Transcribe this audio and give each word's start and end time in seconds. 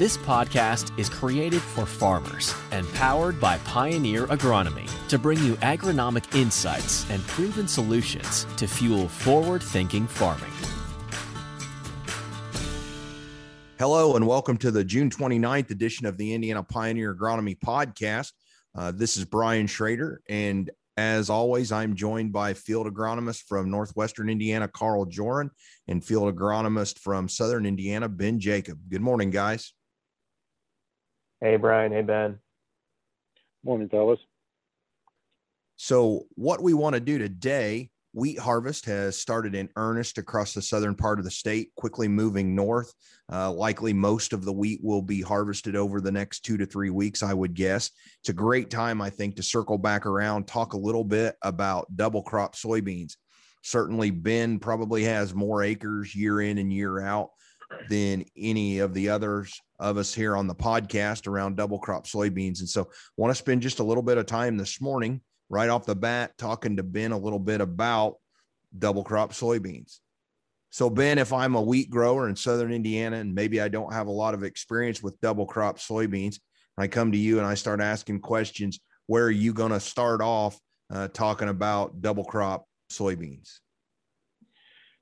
This 0.00 0.16
podcast 0.16 0.98
is 0.98 1.10
created 1.10 1.60
for 1.60 1.84
farmers 1.84 2.54
and 2.70 2.90
powered 2.94 3.38
by 3.38 3.58
Pioneer 3.66 4.26
Agronomy 4.28 4.88
to 5.08 5.18
bring 5.18 5.36
you 5.44 5.56
agronomic 5.56 6.34
insights 6.34 7.04
and 7.10 7.22
proven 7.26 7.68
solutions 7.68 8.46
to 8.56 8.66
fuel 8.66 9.08
forward 9.08 9.62
thinking 9.62 10.06
farming. 10.06 10.50
Hello, 13.78 14.16
and 14.16 14.26
welcome 14.26 14.56
to 14.56 14.70
the 14.70 14.82
June 14.82 15.10
29th 15.10 15.70
edition 15.70 16.06
of 16.06 16.16
the 16.16 16.32
Indiana 16.32 16.62
Pioneer 16.62 17.14
Agronomy 17.14 17.58
Podcast. 17.58 18.32
Uh, 18.74 18.92
this 18.92 19.18
is 19.18 19.26
Brian 19.26 19.66
Schrader, 19.66 20.22
and 20.30 20.70
as 20.96 21.28
always, 21.28 21.72
I'm 21.72 21.94
joined 21.94 22.32
by 22.32 22.54
field 22.54 22.86
agronomist 22.86 23.42
from 23.42 23.70
Northwestern 23.70 24.30
Indiana, 24.30 24.66
Carl 24.66 25.04
Joran, 25.04 25.50
and 25.88 26.02
field 26.02 26.34
agronomist 26.34 26.98
from 27.00 27.28
Southern 27.28 27.66
Indiana, 27.66 28.08
Ben 28.08 28.40
Jacob. 28.40 28.78
Good 28.88 29.02
morning, 29.02 29.28
guys. 29.28 29.74
Hey, 31.40 31.56
Brian. 31.56 31.90
Hey, 31.90 32.02
Ben. 32.02 32.38
Morning, 33.64 33.88
fellas. 33.88 34.20
So, 35.76 36.26
what 36.34 36.62
we 36.62 36.74
want 36.74 36.94
to 36.94 37.00
do 37.00 37.16
today 37.16 37.90
wheat 38.12 38.38
harvest 38.38 38.84
has 38.86 39.16
started 39.16 39.54
in 39.54 39.68
earnest 39.76 40.18
across 40.18 40.52
the 40.52 40.60
southern 40.60 40.94
part 40.94 41.18
of 41.18 41.24
the 41.24 41.30
state, 41.30 41.70
quickly 41.76 42.08
moving 42.08 42.54
north. 42.54 42.92
Uh, 43.32 43.50
likely 43.50 43.92
most 43.92 44.32
of 44.32 44.44
the 44.44 44.52
wheat 44.52 44.80
will 44.82 45.00
be 45.00 45.22
harvested 45.22 45.76
over 45.76 46.00
the 46.00 46.10
next 46.10 46.40
two 46.40 46.56
to 46.56 46.66
three 46.66 46.90
weeks, 46.90 47.22
I 47.22 47.32
would 47.32 47.54
guess. 47.54 47.90
It's 48.20 48.28
a 48.28 48.34
great 48.34 48.68
time, 48.68 49.00
I 49.00 49.10
think, 49.10 49.36
to 49.36 49.42
circle 49.42 49.78
back 49.78 50.06
around, 50.06 50.46
talk 50.46 50.72
a 50.72 50.78
little 50.78 51.04
bit 51.04 51.36
about 51.42 51.96
double 51.96 52.22
crop 52.22 52.56
soybeans. 52.56 53.16
Certainly, 53.62 54.10
Ben 54.10 54.58
probably 54.58 55.04
has 55.04 55.34
more 55.34 55.62
acres 55.62 56.14
year 56.14 56.40
in 56.40 56.58
and 56.58 56.72
year 56.72 57.00
out 57.00 57.30
than 57.88 58.24
any 58.36 58.78
of 58.78 58.94
the 58.94 59.08
others 59.08 59.60
of 59.78 59.96
us 59.96 60.14
here 60.14 60.36
on 60.36 60.46
the 60.46 60.54
podcast 60.54 61.26
around 61.26 61.56
double 61.56 61.78
crop 61.78 62.06
soybeans. 62.06 62.60
And 62.60 62.68
so, 62.68 62.90
want 63.16 63.30
to 63.30 63.34
spend 63.34 63.62
just 63.62 63.78
a 63.78 63.84
little 63.84 64.02
bit 64.02 64.18
of 64.18 64.26
time 64.26 64.56
this 64.56 64.80
morning 64.80 65.20
right 65.48 65.68
off 65.68 65.86
the 65.86 65.96
bat 65.96 66.32
talking 66.38 66.76
to 66.76 66.82
Ben 66.82 67.12
a 67.12 67.18
little 67.18 67.38
bit 67.38 67.60
about 67.60 68.16
double 68.78 69.04
crop 69.04 69.32
soybeans. 69.32 69.98
So, 70.70 70.88
Ben, 70.88 71.18
if 71.18 71.32
I'm 71.32 71.56
a 71.56 71.62
wheat 71.62 71.90
grower 71.90 72.28
in 72.28 72.36
southern 72.36 72.72
Indiana 72.72 73.16
and 73.16 73.34
maybe 73.34 73.60
I 73.60 73.68
don't 73.68 73.92
have 73.92 74.06
a 74.06 74.12
lot 74.12 74.34
of 74.34 74.44
experience 74.44 75.02
with 75.02 75.20
double 75.20 75.46
crop 75.46 75.78
soybeans, 75.78 76.38
I 76.78 76.86
come 76.86 77.12
to 77.12 77.18
you 77.18 77.38
and 77.38 77.46
I 77.46 77.54
start 77.54 77.80
asking 77.80 78.20
questions, 78.20 78.78
where 79.06 79.24
are 79.24 79.30
you 79.30 79.52
going 79.52 79.72
to 79.72 79.80
start 79.80 80.22
off 80.22 80.58
uh, 80.92 81.08
talking 81.08 81.48
about 81.48 82.00
double 82.00 82.24
crop 82.24 82.64
soybeans? 82.90 83.58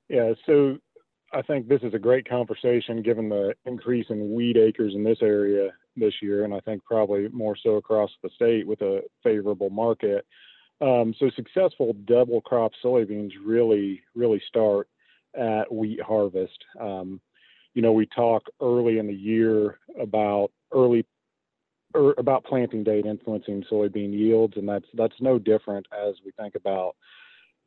Yeah, 0.09 0.33
so 0.47 0.77
I 1.31 1.41
think 1.43 1.67
this 1.67 1.81
is 1.83 1.93
a 1.93 1.99
great 1.99 2.27
conversation 2.27 3.01
given 3.01 3.29
the 3.29 3.53
increase 3.65 4.07
in 4.09 4.33
wheat 4.33 4.57
acres 4.57 4.93
in 4.95 5.03
this 5.03 5.19
area 5.21 5.69
this 5.95 6.13
year, 6.21 6.43
and 6.43 6.53
I 6.53 6.59
think 6.61 6.83
probably 6.83 7.27
more 7.29 7.55
so 7.55 7.75
across 7.75 8.09
the 8.23 8.29
state 8.35 8.65
with 8.65 8.81
a 8.81 9.01
favorable 9.23 9.69
market. 9.69 10.25
Um, 10.81 11.13
so 11.19 11.29
successful 11.35 11.93
double 12.05 12.41
crop 12.41 12.71
soybeans 12.83 13.31
really, 13.43 14.01
really 14.15 14.41
start 14.47 14.87
at 15.37 15.71
wheat 15.71 16.01
harvest. 16.01 16.57
Um, 16.79 17.19
you 17.73 17.81
know, 17.81 17.91
we 17.91 18.07
talk 18.07 18.43
early 18.61 18.97
in 18.97 19.07
the 19.07 19.13
year 19.13 19.79
about 19.99 20.51
early 20.73 21.05
or 21.93 22.09
er, 22.09 22.13
about 22.17 22.43
planting 22.45 22.83
date 22.83 23.05
influencing 23.05 23.63
soybean 23.71 24.13
yields, 24.13 24.57
and 24.57 24.67
that's 24.67 24.85
that's 24.93 25.15
no 25.19 25.37
different 25.37 25.85
as 25.91 26.15
we 26.25 26.31
think 26.31 26.55
about 26.55 26.95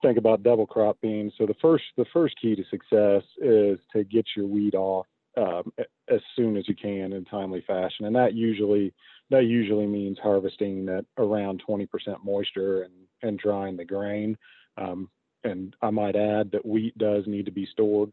think 0.03 0.19
about 0.19 0.43
double 0.43 0.67
crop 0.67 1.01
beans. 1.01 1.33
So 1.39 1.47
the 1.47 1.55
first 1.63 1.85
the 1.97 2.07
first 2.13 2.35
key 2.41 2.55
to 2.55 2.65
success 2.71 3.23
is 3.39 3.79
to 3.93 4.05
get 4.05 4.27
your 4.37 4.47
weed 4.47 4.75
off 4.75 5.07
um, 5.37 5.73
as 6.09 6.21
soon 6.37 6.57
as 6.57 6.69
you 6.69 6.75
can 6.75 7.13
in 7.13 7.25
timely 7.25 7.63
fashion, 7.67 8.07
and 8.07 8.17
that 8.17 8.35
usually 8.35 8.93
that 9.31 9.45
usually 9.45 9.87
means 9.87 10.19
harvesting 10.23 10.89
at 10.89 11.05
around 11.17 11.63
20% 11.67 11.89
moisture 12.25 12.83
and 12.83 12.93
and 13.23 13.39
drying 13.39 13.77
the 13.77 13.85
grain. 13.85 14.37
Um, 14.77 15.09
and 15.45 15.75
I 15.83 15.91
might 15.91 16.17
add 16.17 16.51
that 16.53 16.67
wheat 16.67 16.97
does 16.99 17.25
need 17.27 17.47
to 17.47 17.53
be 17.53 17.67
stored 17.67 18.13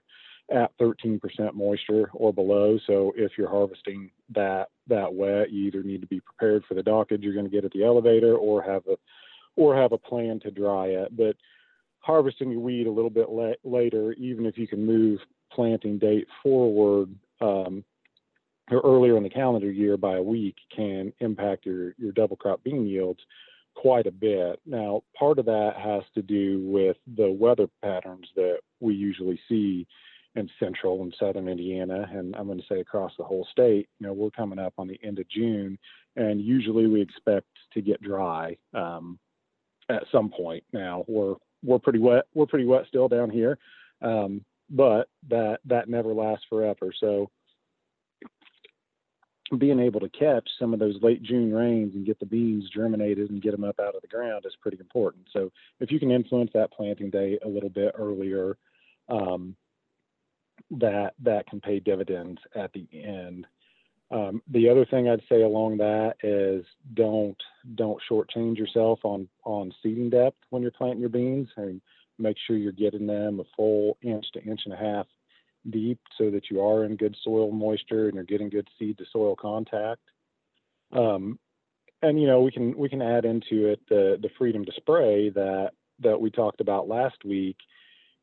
at 0.52 0.76
13% 0.80 1.20
moisture 1.54 2.10
or 2.14 2.34
below. 2.34 2.80
So 2.88 3.14
if 3.16 3.34
you're 3.38 3.50
harvesting 3.50 4.12
that 4.34 4.70
that 4.88 5.14
wet, 5.14 5.52
you 5.52 5.66
either 5.66 5.84
need 5.84 6.02
to 6.02 6.08
be 6.08 6.22
prepared 6.22 6.64
for 6.66 6.74
the 6.74 6.82
dockage 6.82 7.22
you're 7.22 7.34
going 7.34 7.46
to 7.46 7.52
get 7.52 7.66
at 7.66 7.72
the 7.72 7.84
elevator, 7.84 8.36
or 8.36 8.62
have 8.62 8.84
a 8.88 8.96
or 9.56 9.76
have 9.76 9.92
a 9.92 9.98
plan 9.98 10.40
to 10.42 10.52
dry 10.52 10.88
it. 10.88 11.16
But 11.16 11.36
harvesting 12.00 12.52
your 12.52 12.62
wheat 12.62 12.88
a 12.88 12.92
little 12.92 13.10
bit 13.10 13.30
la- 13.30 13.54
later, 13.64 14.14
even 14.14 14.46
if 14.46 14.58
you 14.58 14.68
can 14.68 14.86
move 14.86 15.20
planting 15.52 15.98
date 15.98 16.28
forward 16.42 17.14
um, 17.42 17.84
or 18.72 18.82
earlier 18.84 19.18
in 19.18 19.24
the 19.24 19.30
calendar 19.30 19.72
year 19.72 19.98
by 19.98 20.16
a 20.16 20.22
week, 20.22 20.56
can 20.76 21.12
impact 21.20 21.66
your, 21.66 21.94
your 21.98 22.12
double 22.12 22.36
crop 22.36 22.64
bean 22.64 22.86
yields 22.88 23.20
quite 23.76 24.08
a 24.08 24.12
bit. 24.12 24.60
Now, 24.66 25.04
part 25.18 25.40
of 25.40 25.46
that 25.46 25.74
has 25.78 26.04
to 26.16 26.22
do 26.22 26.62
with 26.66 26.98
the 27.16 27.32
weather 27.32 27.68
patterns 27.82 28.28
that 28.36 28.60
we 28.80 28.94
usually 28.94 29.40
see 29.48 29.88
in 30.36 30.50
central 30.60 31.02
and 31.02 31.16
southern 31.20 31.48
Indiana, 31.48 32.08
and 32.12 32.36
I'm 32.36 32.46
going 32.46 32.60
to 32.60 32.66
say 32.68 32.80
across 32.80 33.12
the 33.18 33.24
whole 33.24 33.48
state. 33.52 33.90
You 34.00 34.08
know, 34.08 34.14
we're 34.14 34.30
coming 34.32 34.60
up 34.60 34.74
on 34.78 34.88
the 34.88 35.00
end 35.04 35.20
of 35.20 35.28
June, 35.30 35.78
and 36.16 36.42
usually 36.42 36.88
we 36.88 37.02
expect 37.02 37.48
to 37.74 37.82
get 37.82 38.02
dry 38.02 38.56
um, 38.74 39.18
at 39.90 40.04
some 40.12 40.30
point. 40.30 40.64
Now, 40.72 41.04
we're 41.08 41.36
we're 41.64 41.80
pretty 41.80 42.00
wet. 42.00 42.26
We're 42.34 42.46
pretty 42.46 42.66
wet 42.66 42.86
still 42.88 43.08
down 43.08 43.30
here, 43.30 43.58
um, 44.02 44.44
but 44.70 45.10
that 45.30 45.60
that 45.66 45.90
never 45.90 46.14
lasts 46.14 46.46
forever. 46.50 46.92
So 47.00 47.30
being 49.58 49.80
able 49.80 50.00
to 50.00 50.10
catch 50.10 50.48
some 50.60 50.74
of 50.74 50.80
those 50.80 51.02
late 51.02 51.24
June 51.24 51.52
rains 51.52 51.96
and 51.96 52.06
get 52.06 52.20
the 52.20 52.26
beans 52.26 52.70
germinated 52.70 53.32
and 53.32 53.42
get 53.42 53.52
them 53.52 53.64
up 53.64 53.80
out 53.80 53.96
of 53.96 54.02
the 54.02 54.08
ground 54.08 54.44
is 54.46 54.56
pretty 54.62 54.78
important. 54.80 55.26
So 55.34 55.52
if 55.80 55.92
you 55.92 56.00
can 56.00 56.12
influence 56.12 56.52
that 56.54 56.72
planting 56.72 57.10
date 57.10 57.40
a 57.44 57.48
little 57.48 57.70
bit 57.70 57.96
earlier, 57.98 58.58
um, 59.10 59.56
that 60.72 61.14
that 61.24 61.48
can 61.48 61.62
pay 61.62 61.80
dividends 61.80 62.40
at 62.56 62.72
the 62.74 62.88
end. 62.94 63.48
Um, 64.12 64.42
the 64.48 64.70
other 64.70 64.86
thing 64.86 65.08
I'd 65.08 65.22
say 65.30 65.44
along 65.44 65.78
that 65.78 66.16
is 66.24 66.66
don't 66.96 67.38
don't 67.76 68.02
shortchange 68.10 68.58
yourself 68.58 69.00
on 69.04 69.28
on 69.44 69.72
seeding 69.84 70.10
depth 70.10 70.38
when 70.50 70.62
you're 70.62 70.72
planting 70.72 71.00
your 71.00 71.10
beans, 71.10 71.50
and 71.58 71.80
make 72.18 72.38
sure 72.46 72.58
you're 72.58 72.72
getting 72.72 73.06
them 73.06 73.40
a 73.40 73.44
full 73.56 73.98
inch 74.02 74.26
to 74.34 74.44
inch 74.44 74.62
and 74.66 74.74
a 74.74 74.78
half 74.78 75.06
deep, 75.70 76.00
so 76.18 76.32
that 76.32 76.50
you 76.50 76.62
are 76.62 76.86
in 76.86 76.96
good 76.96 77.16
soil 77.24 77.52
moisture 77.52 78.08
and 78.08 78.16
you're 78.16 78.24
getting 78.24 78.50
good 78.50 78.68
seed 78.80 78.98
to 78.98 79.06
soil 79.12 79.36
contact. 79.36 80.02
Um, 80.92 81.38
and 82.02 82.20
you 82.20 82.28
know 82.28 82.42
we 82.42 82.52
can 82.52 82.76
we 82.78 82.90
can 82.90 83.02
add 83.02 83.26
into 83.26 83.68
it 83.68 83.80
the 83.90 84.18
the 84.22 84.30
freedom 84.38 84.66
to 84.66 84.72
spray 84.72 85.30
that 85.30 85.72
that 86.00 86.20
we 86.20 86.32
talked 86.32 86.62
about 86.62 86.88
last 86.88 87.24
week. 87.24 87.58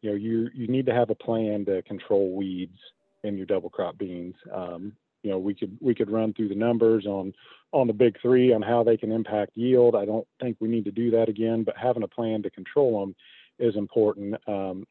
You 0.03 0.10
know 0.10 0.16
you 0.16 0.48
you 0.53 0.66
need 0.66 0.86
to 0.86 0.94
have 0.94 1.10
a 1.10 1.14
plan 1.14 1.64
to 1.66 1.82
control 1.82 2.34
weeds 2.34 2.78
in 3.22 3.36
your 3.36 3.47
double 3.47 3.70
crop 3.70 3.98
beans. 3.98 4.34
Um, 4.53 4.94
you 5.22 5.31
know 5.31 5.38
we 5.38 5.54
could 5.54 5.77
we 5.81 5.94
could 5.94 6.10
run 6.10 6.32
through 6.32 6.49
the 6.49 6.54
numbers 6.54 7.06
on 7.06 7.32
on 7.72 7.87
the 7.87 7.93
big 7.93 8.21
three 8.21 8.53
on 8.53 8.62
how 8.62 8.82
they 8.82 8.97
can 8.97 9.12
impact 9.12 9.56
yield. 9.56 9.94
I 9.94 10.04
don't 10.04 10.27
think 10.41 10.56
we 10.60 10.69
need 10.69 10.84
to 10.84 10.93
do 10.93 11.10
that 11.12 11.28
again, 11.28 11.65
but 11.65 11.77
having 11.77 12.03
a 12.03 12.09
plan 12.09 12.43
to 12.43 12.50
control 12.50 13.00
them 13.00 13.15
is 13.59 13.77
important. 13.77 14.37
Um, 14.47 14.87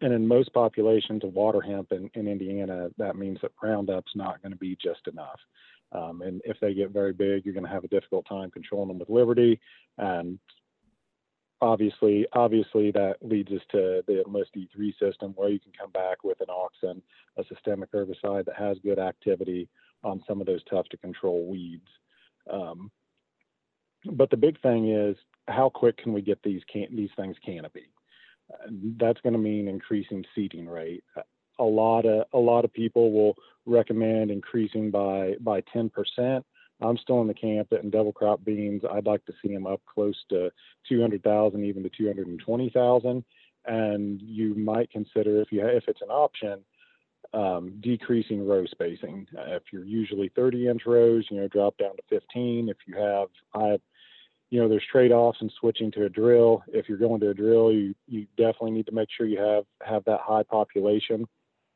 and 0.00 0.12
in 0.12 0.26
most 0.26 0.52
populations 0.52 1.24
of 1.24 1.34
water 1.34 1.60
hemp 1.60 1.90
in, 1.92 2.10
in 2.14 2.28
Indiana, 2.28 2.90
that 2.98 3.16
means 3.16 3.38
that 3.42 3.52
Roundup's 3.62 4.14
not 4.14 4.40
going 4.40 4.52
to 4.52 4.58
be 4.58 4.76
just 4.80 5.06
enough. 5.08 5.40
Um, 5.92 6.22
and 6.22 6.40
if 6.44 6.58
they 6.60 6.74
get 6.74 6.90
very 6.90 7.12
big, 7.12 7.44
you're 7.44 7.54
going 7.54 7.66
to 7.66 7.72
have 7.72 7.84
a 7.84 7.88
difficult 7.88 8.26
time 8.28 8.50
controlling 8.50 8.88
them 8.88 8.98
with 8.98 9.10
Liberty. 9.10 9.60
And 9.98 10.38
obviously, 11.60 12.26
obviously 12.32 12.90
that 12.92 13.16
leads 13.22 13.50
us 13.52 13.62
to 13.72 14.02
the 14.06 14.22
Enlist 14.26 14.50
E3 14.56 14.98
system 14.98 15.32
where 15.36 15.48
you 15.48 15.60
can 15.60 15.72
come 15.78 15.90
back 15.90 16.24
with 16.24 16.40
an 16.40 16.46
auxin, 16.48 17.00
a 17.36 17.44
systemic 17.44 17.92
herbicide 17.92 18.44
that 18.46 18.56
has 18.56 18.78
good 18.82 18.98
activity 18.98 19.68
on 20.02 20.22
some 20.26 20.40
of 20.40 20.46
those 20.46 20.64
tough 20.64 20.88
to 20.88 20.96
control 20.96 21.46
weeds. 21.46 21.88
Um, 22.50 22.90
but 24.12 24.30
the 24.30 24.36
big 24.36 24.60
thing 24.62 24.90
is 24.90 25.16
how 25.48 25.68
quick 25.68 25.98
can 25.98 26.12
we 26.12 26.22
get 26.22 26.42
these 26.42 26.62
can- 26.72 26.94
these 26.96 27.10
things 27.16 27.36
canopy? 27.44 27.90
that's 28.98 29.20
going 29.20 29.32
to 29.32 29.38
mean 29.38 29.68
increasing 29.68 30.24
seeding 30.34 30.68
rate. 30.68 31.04
A 31.58 31.64
lot 31.64 32.06
of 32.06 32.26
a 32.32 32.38
lot 32.38 32.64
of 32.64 32.72
people 32.72 33.12
will 33.12 33.36
recommend 33.66 34.30
increasing 34.30 34.90
by 34.90 35.34
by 35.40 35.62
10%. 35.74 36.42
I'm 36.80 36.98
still 36.98 37.20
in 37.20 37.28
the 37.28 37.34
camp 37.34 37.68
that 37.70 37.82
in 37.82 37.90
double 37.90 38.12
crop 38.12 38.44
beans, 38.44 38.82
I'd 38.90 39.06
like 39.06 39.24
to 39.26 39.32
see 39.42 39.52
them 39.52 39.66
up 39.66 39.80
close 39.86 40.16
to 40.30 40.50
200,000, 40.88 41.64
even 41.64 41.82
to 41.82 41.90
220,000. 41.90 43.24
And 43.66 44.22
you 44.22 44.54
might 44.54 44.90
consider, 44.90 45.40
if 45.40 45.52
you 45.52 45.66
if 45.66 45.86
it's 45.86 46.00
an 46.00 46.08
option, 46.08 46.60
um, 47.32 47.74
decreasing 47.80 48.46
row 48.46 48.64
spacing. 48.66 49.26
Uh, 49.36 49.56
if 49.56 49.64
you're 49.72 49.84
usually 49.84 50.30
30 50.34 50.68
inch 50.68 50.82
rows, 50.86 51.26
you 51.30 51.40
know, 51.40 51.48
drop 51.48 51.76
down 51.76 51.96
to 51.96 52.02
15. 52.08 52.68
If 52.68 52.76
you 52.86 52.96
have, 52.96 53.28
I, 53.54 53.78
you 54.50 54.60
know, 54.60 54.68
there's 54.68 54.84
trade-offs 54.90 55.38
in 55.40 55.50
switching 55.60 55.92
to 55.92 56.06
a 56.06 56.08
drill. 56.08 56.64
If 56.68 56.88
you're 56.88 56.98
going 56.98 57.20
to 57.20 57.30
a 57.30 57.34
drill, 57.34 57.72
you 57.72 57.94
you 58.08 58.26
definitely 58.36 58.72
need 58.72 58.86
to 58.86 58.94
make 58.94 59.08
sure 59.16 59.26
you 59.26 59.40
have 59.40 59.64
have 59.82 60.04
that 60.04 60.20
high 60.20 60.42
population. 60.42 61.26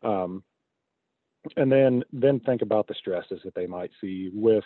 Um, 0.02 0.42
and 1.56 1.70
then 1.70 2.02
then 2.12 2.40
think 2.40 2.62
about 2.62 2.88
the 2.88 2.94
stresses 2.94 3.40
that 3.44 3.54
they 3.54 3.66
might 3.66 3.90
see 4.00 4.30
with 4.34 4.64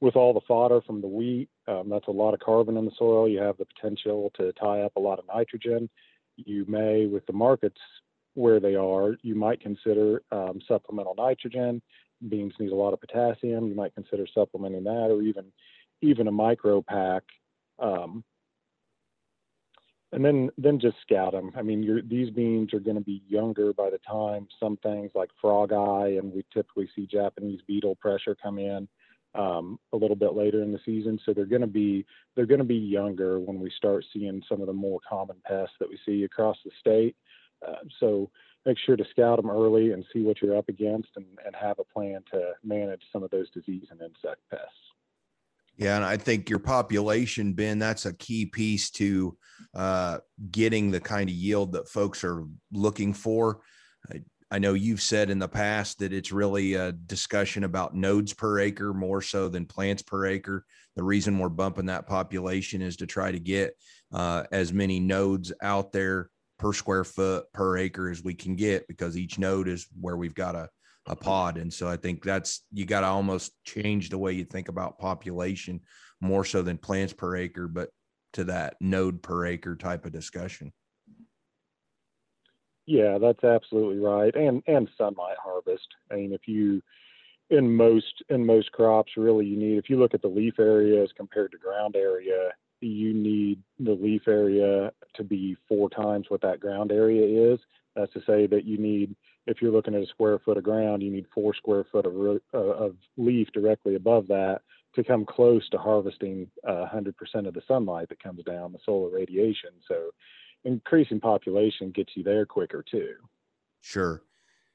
with 0.00 0.16
all 0.16 0.32
the 0.32 0.40
fodder 0.48 0.80
from 0.80 1.00
the 1.00 1.08
wheat. 1.08 1.48
Um, 1.68 1.88
that's 1.88 2.08
a 2.08 2.12
lot 2.12 2.34
of 2.34 2.40
carbon 2.40 2.76
in 2.76 2.86
the 2.86 2.92
soil. 2.98 3.28
You 3.28 3.40
have 3.40 3.58
the 3.58 3.66
potential 3.66 4.32
to 4.36 4.52
tie 4.54 4.82
up 4.82 4.96
a 4.96 5.00
lot 5.00 5.18
of 5.18 5.26
nitrogen. 5.26 5.88
You 6.36 6.64
may, 6.66 7.06
with 7.06 7.26
the 7.26 7.32
markets 7.32 7.80
where 8.34 8.60
they 8.60 8.74
are, 8.74 9.16
you 9.22 9.34
might 9.34 9.60
consider 9.60 10.22
um, 10.32 10.60
supplemental 10.66 11.14
nitrogen. 11.16 11.82
Beans 12.28 12.54
need 12.58 12.72
a 12.72 12.76
lot 12.76 12.94
of 12.94 13.00
potassium. 13.00 13.66
You 13.66 13.74
might 13.74 13.94
consider 13.94 14.26
supplementing 14.32 14.84
that, 14.84 15.08
or 15.10 15.22
even 15.22 15.46
even 16.02 16.28
a 16.28 16.32
micro 16.32 16.80
pack. 16.80 17.22
Um, 17.78 18.24
and 20.12 20.24
then 20.24 20.50
then 20.58 20.80
just 20.80 20.96
scout 21.02 21.32
them. 21.32 21.52
I 21.56 21.62
mean, 21.62 22.02
these 22.08 22.30
beans 22.30 22.74
are 22.74 22.80
going 22.80 22.96
to 22.96 23.02
be 23.02 23.22
younger 23.28 23.72
by 23.72 23.90
the 23.90 23.98
time 23.98 24.48
some 24.58 24.76
things 24.78 25.12
like 25.14 25.30
frog 25.40 25.72
eye, 25.72 26.16
and 26.18 26.32
we 26.32 26.44
typically 26.52 26.88
see 26.96 27.06
Japanese 27.06 27.60
beetle 27.66 27.96
pressure 27.96 28.36
come 28.42 28.58
in 28.58 28.88
um, 29.34 29.78
a 29.92 29.96
little 29.96 30.16
bit 30.16 30.34
later 30.34 30.62
in 30.62 30.72
the 30.72 30.80
season. 30.84 31.18
So 31.24 31.32
they're 31.32 31.44
going 31.46 31.60
to 31.60 31.66
be 31.66 32.04
they're 32.34 32.46
going 32.46 32.58
to 32.58 32.64
be 32.64 32.76
younger 32.76 33.38
when 33.38 33.60
we 33.60 33.70
start 33.76 34.04
seeing 34.12 34.42
some 34.48 34.60
of 34.60 34.66
the 34.66 34.72
more 34.72 35.00
common 35.08 35.36
pests 35.46 35.74
that 35.80 35.88
we 35.88 35.98
see 36.04 36.24
across 36.24 36.56
the 36.64 36.70
state. 36.78 37.16
Uh, 37.66 37.84
so 37.98 38.30
make 38.66 38.78
sure 38.84 38.96
to 38.96 39.04
scout 39.10 39.36
them 39.36 39.50
early 39.50 39.92
and 39.92 40.04
see 40.12 40.22
what 40.22 40.40
you're 40.42 40.56
up 40.56 40.68
against, 40.68 41.08
and, 41.16 41.26
and 41.46 41.54
have 41.54 41.78
a 41.78 41.84
plan 41.84 42.22
to 42.30 42.52
manage 42.64 43.02
some 43.12 43.22
of 43.22 43.30
those 43.30 43.50
disease 43.50 43.86
and 43.90 44.00
insect 44.00 44.40
pests. 44.50 44.66
Yeah, 45.76 45.96
and 45.96 46.04
I 46.04 46.18
think 46.18 46.50
your 46.50 46.58
population, 46.58 47.54
Ben, 47.54 47.78
that's 47.78 48.04
a 48.04 48.12
key 48.12 48.44
piece 48.44 48.90
to 48.92 49.36
uh, 49.74 50.18
getting 50.50 50.90
the 50.90 51.00
kind 51.00 51.30
of 51.30 51.34
yield 51.34 51.72
that 51.72 51.88
folks 51.88 52.22
are 52.22 52.44
looking 52.70 53.14
for. 53.14 53.60
I, 54.50 54.58
know 54.58 54.74
you've 54.74 55.02
said 55.02 55.30
in 55.30 55.38
the 55.38 55.48
past 55.48 55.98
that 55.98 56.12
it's 56.12 56.32
really 56.32 56.74
a 56.74 56.92
discussion 56.92 57.64
about 57.64 57.94
nodes 57.94 58.32
per 58.32 58.60
acre 58.60 58.92
more 58.92 59.22
so 59.22 59.48
than 59.48 59.66
plants 59.66 60.02
per 60.02 60.26
acre. 60.26 60.64
The 60.96 61.02
reason 61.02 61.38
we're 61.38 61.48
bumping 61.48 61.86
that 61.86 62.06
population 62.06 62.82
is 62.82 62.96
to 62.96 63.06
try 63.06 63.32
to 63.32 63.40
get 63.40 63.74
uh, 64.12 64.44
as 64.52 64.72
many 64.72 65.00
nodes 65.00 65.52
out 65.62 65.92
there 65.92 66.30
per 66.58 66.72
square 66.72 67.04
foot 67.04 67.44
per 67.52 67.78
acre 67.78 68.10
as 68.10 68.22
we 68.22 68.34
can 68.34 68.56
get 68.56 68.86
because 68.88 69.16
each 69.16 69.38
node 69.38 69.68
is 69.68 69.86
where 69.98 70.16
we've 70.16 70.34
got 70.34 70.54
a 70.54 70.68
a 71.06 71.16
pod. 71.16 71.56
And 71.56 71.72
so 71.72 71.88
I 71.88 71.96
think 71.96 72.22
that's 72.22 72.64
you 72.72 72.84
got 72.84 73.00
to 73.00 73.06
almost 73.06 73.52
change 73.64 74.10
the 74.10 74.18
way 74.18 74.32
you 74.32 74.44
think 74.44 74.68
about 74.68 74.98
population 74.98 75.80
more 76.20 76.44
so 76.44 76.62
than 76.62 76.78
plants 76.78 77.12
per 77.12 77.36
acre, 77.36 77.68
but 77.68 77.90
to 78.34 78.44
that 78.44 78.76
node 78.80 79.22
per 79.22 79.46
acre 79.46 79.76
type 79.76 80.06
of 80.06 80.12
discussion. 80.12 80.72
Yeah, 82.90 83.18
that's 83.18 83.44
absolutely 83.44 83.98
right. 84.00 84.34
And 84.34 84.62
and 84.66 84.88
sunlight 84.98 85.36
harvest. 85.42 85.86
I 86.10 86.16
mean, 86.16 86.32
if 86.32 86.48
you 86.48 86.82
in 87.50 87.74
most 87.76 88.22
in 88.30 88.44
most 88.46 88.72
crops 88.72 89.12
really 89.16 89.46
you 89.46 89.56
need 89.58 89.78
if 89.78 89.90
you 89.90 89.98
look 89.98 90.14
at 90.14 90.22
the 90.22 90.28
leaf 90.28 90.54
area 90.58 91.02
as 91.02 91.10
compared 91.16 91.52
to 91.52 91.58
ground 91.58 91.96
area, 91.96 92.50
you 92.80 93.14
need 93.14 93.60
the 93.78 93.92
leaf 93.92 94.22
area 94.28 94.92
to 95.14 95.24
be 95.24 95.56
four 95.68 95.90
times 95.90 96.26
what 96.30 96.42
that 96.42 96.60
ground 96.60 96.92
area 96.92 97.52
is. 97.54 97.60
That's 97.96 98.12
to 98.14 98.20
say 98.26 98.46
that 98.48 98.64
you 98.64 98.78
need 98.78 99.16
if 99.46 99.62
you're 99.62 99.72
looking 99.72 99.94
at 99.94 100.02
a 100.02 100.06
square 100.08 100.40
foot 100.40 100.58
of 100.58 100.64
ground, 100.64 101.02
you 101.02 101.12
need 101.12 101.26
four 101.34 101.54
square 101.54 101.84
foot 101.92 102.06
of, 102.06 102.14
uh, 102.54 102.58
of 102.58 102.96
leaf 103.18 103.48
directly 103.54 103.96
above 103.96 104.28
that 104.28 104.62
to 104.96 105.04
come 105.04 105.24
close 105.26 105.68
to 105.70 105.78
harvesting 105.78 106.48
uh, 106.68 106.86
100% 106.92 107.14
of 107.46 107.54
the 107.54 107.62
sunlight 107.68 108.08
that 108.10 108.22
comes 108.22 108.44
down, 108.44 108.72
the 108.72 108.78
solar 108.84 109.10
radiation. 109.10 109.70
So 109.88 110.10
increasing 110.64 111.20
population 111.20 111.90
gets 111.90 112.12
you 112.16 112.22
there 112.22 112.46
quicker 112.46 112.84
too. 112.88 113.14
Sure. 113.80 114.22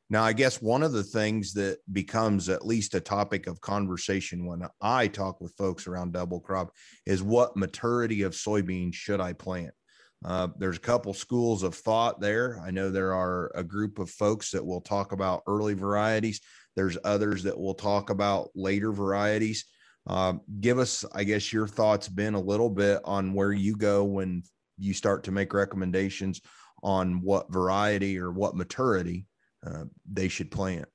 Now, 0.10 0.24
I 0.24 0.34
guess 0.34 0.62
one 0.62 0.84
of 0.84 0.92
the 0.92 1.04
things 1.04 1.54
that 1.54 1.80
becomes 1.92 2.48
at 2.48 2.66
least 2.66 2.94
a 2.94 3.00
topic 3.00 3.48
of 3.48 3.62
conversation 3.62 4.46
when 4.46 4.62
I 4.80 5.08
talk 5.08 5.42
with 5.42 5.56
folks 5.58 5.88
around 5.88 6.14
double 6.14 6.40
crop 6.40 6.72
is 7.08 7.24
what 7.24 7.58
maturity 7.58 8.22
of 8.22 8.34
soybeans 8.34 8.94
should 8.94 9.20
I 9.20 9.34
plant? 9.34 9.74
Uh, 10.24 10.48
there's 10.58 10.78
a 10.78 10.82
couple 10.82 11.14
schools 11.14 11.64
of 11.64 11.74
thought 11.74 12.20
there. 12.20 12.60
I 12.64 12.72
know 12.72 12.90
there 12.90 13.14
are 13.14 13.52
a 13.56 13.64
group 13.64 13.98
of 13.98 14.10
folks 14.10 14.52
that 14.52 14.66
will 14.66 14.82
talk 14.82 15.12
about 15.12 15.44
early 15.48 15.74
varieties. 15.74 16.40
There's 16.76 16.98
others 17.04 17.44
that 17.44 17.58
will 17.58 17.76
talk 17.76 18.10
about 18.10 18.50
later 18.56 18.92
varieties. 18.92 19.66
Uh, 20.08 20.34
give 20.60 20.78
us, 20.78 21.04
I 21.14 21.24
guess, 21.24 21.52
your 21.52 21.68
thoughts, 21.68 22.08
Ben, 22.08 22.36
a 22.36 22.40
little 22.40 22.70
bit 22.70 23.02
on 23.06 23.34
where 23.34 23.52
you 23.52 23.76
go 23.76 24.04
when 24.04 24.44
you 24.78 24.94
start 24.94 25.24
to 25.24 25.32
make 25.32 25.54
recommendations 25.54 26.42
on 26.84 27.22
what 27.22 27.52
variety 27.52 28.20
or 28.20 28.32
what 28.32 28.56
maturity 28.56 29.26
uh, 29.66 29.86
they 30.12 30.28
should 30.28 30.52
plant. 30.52 30.88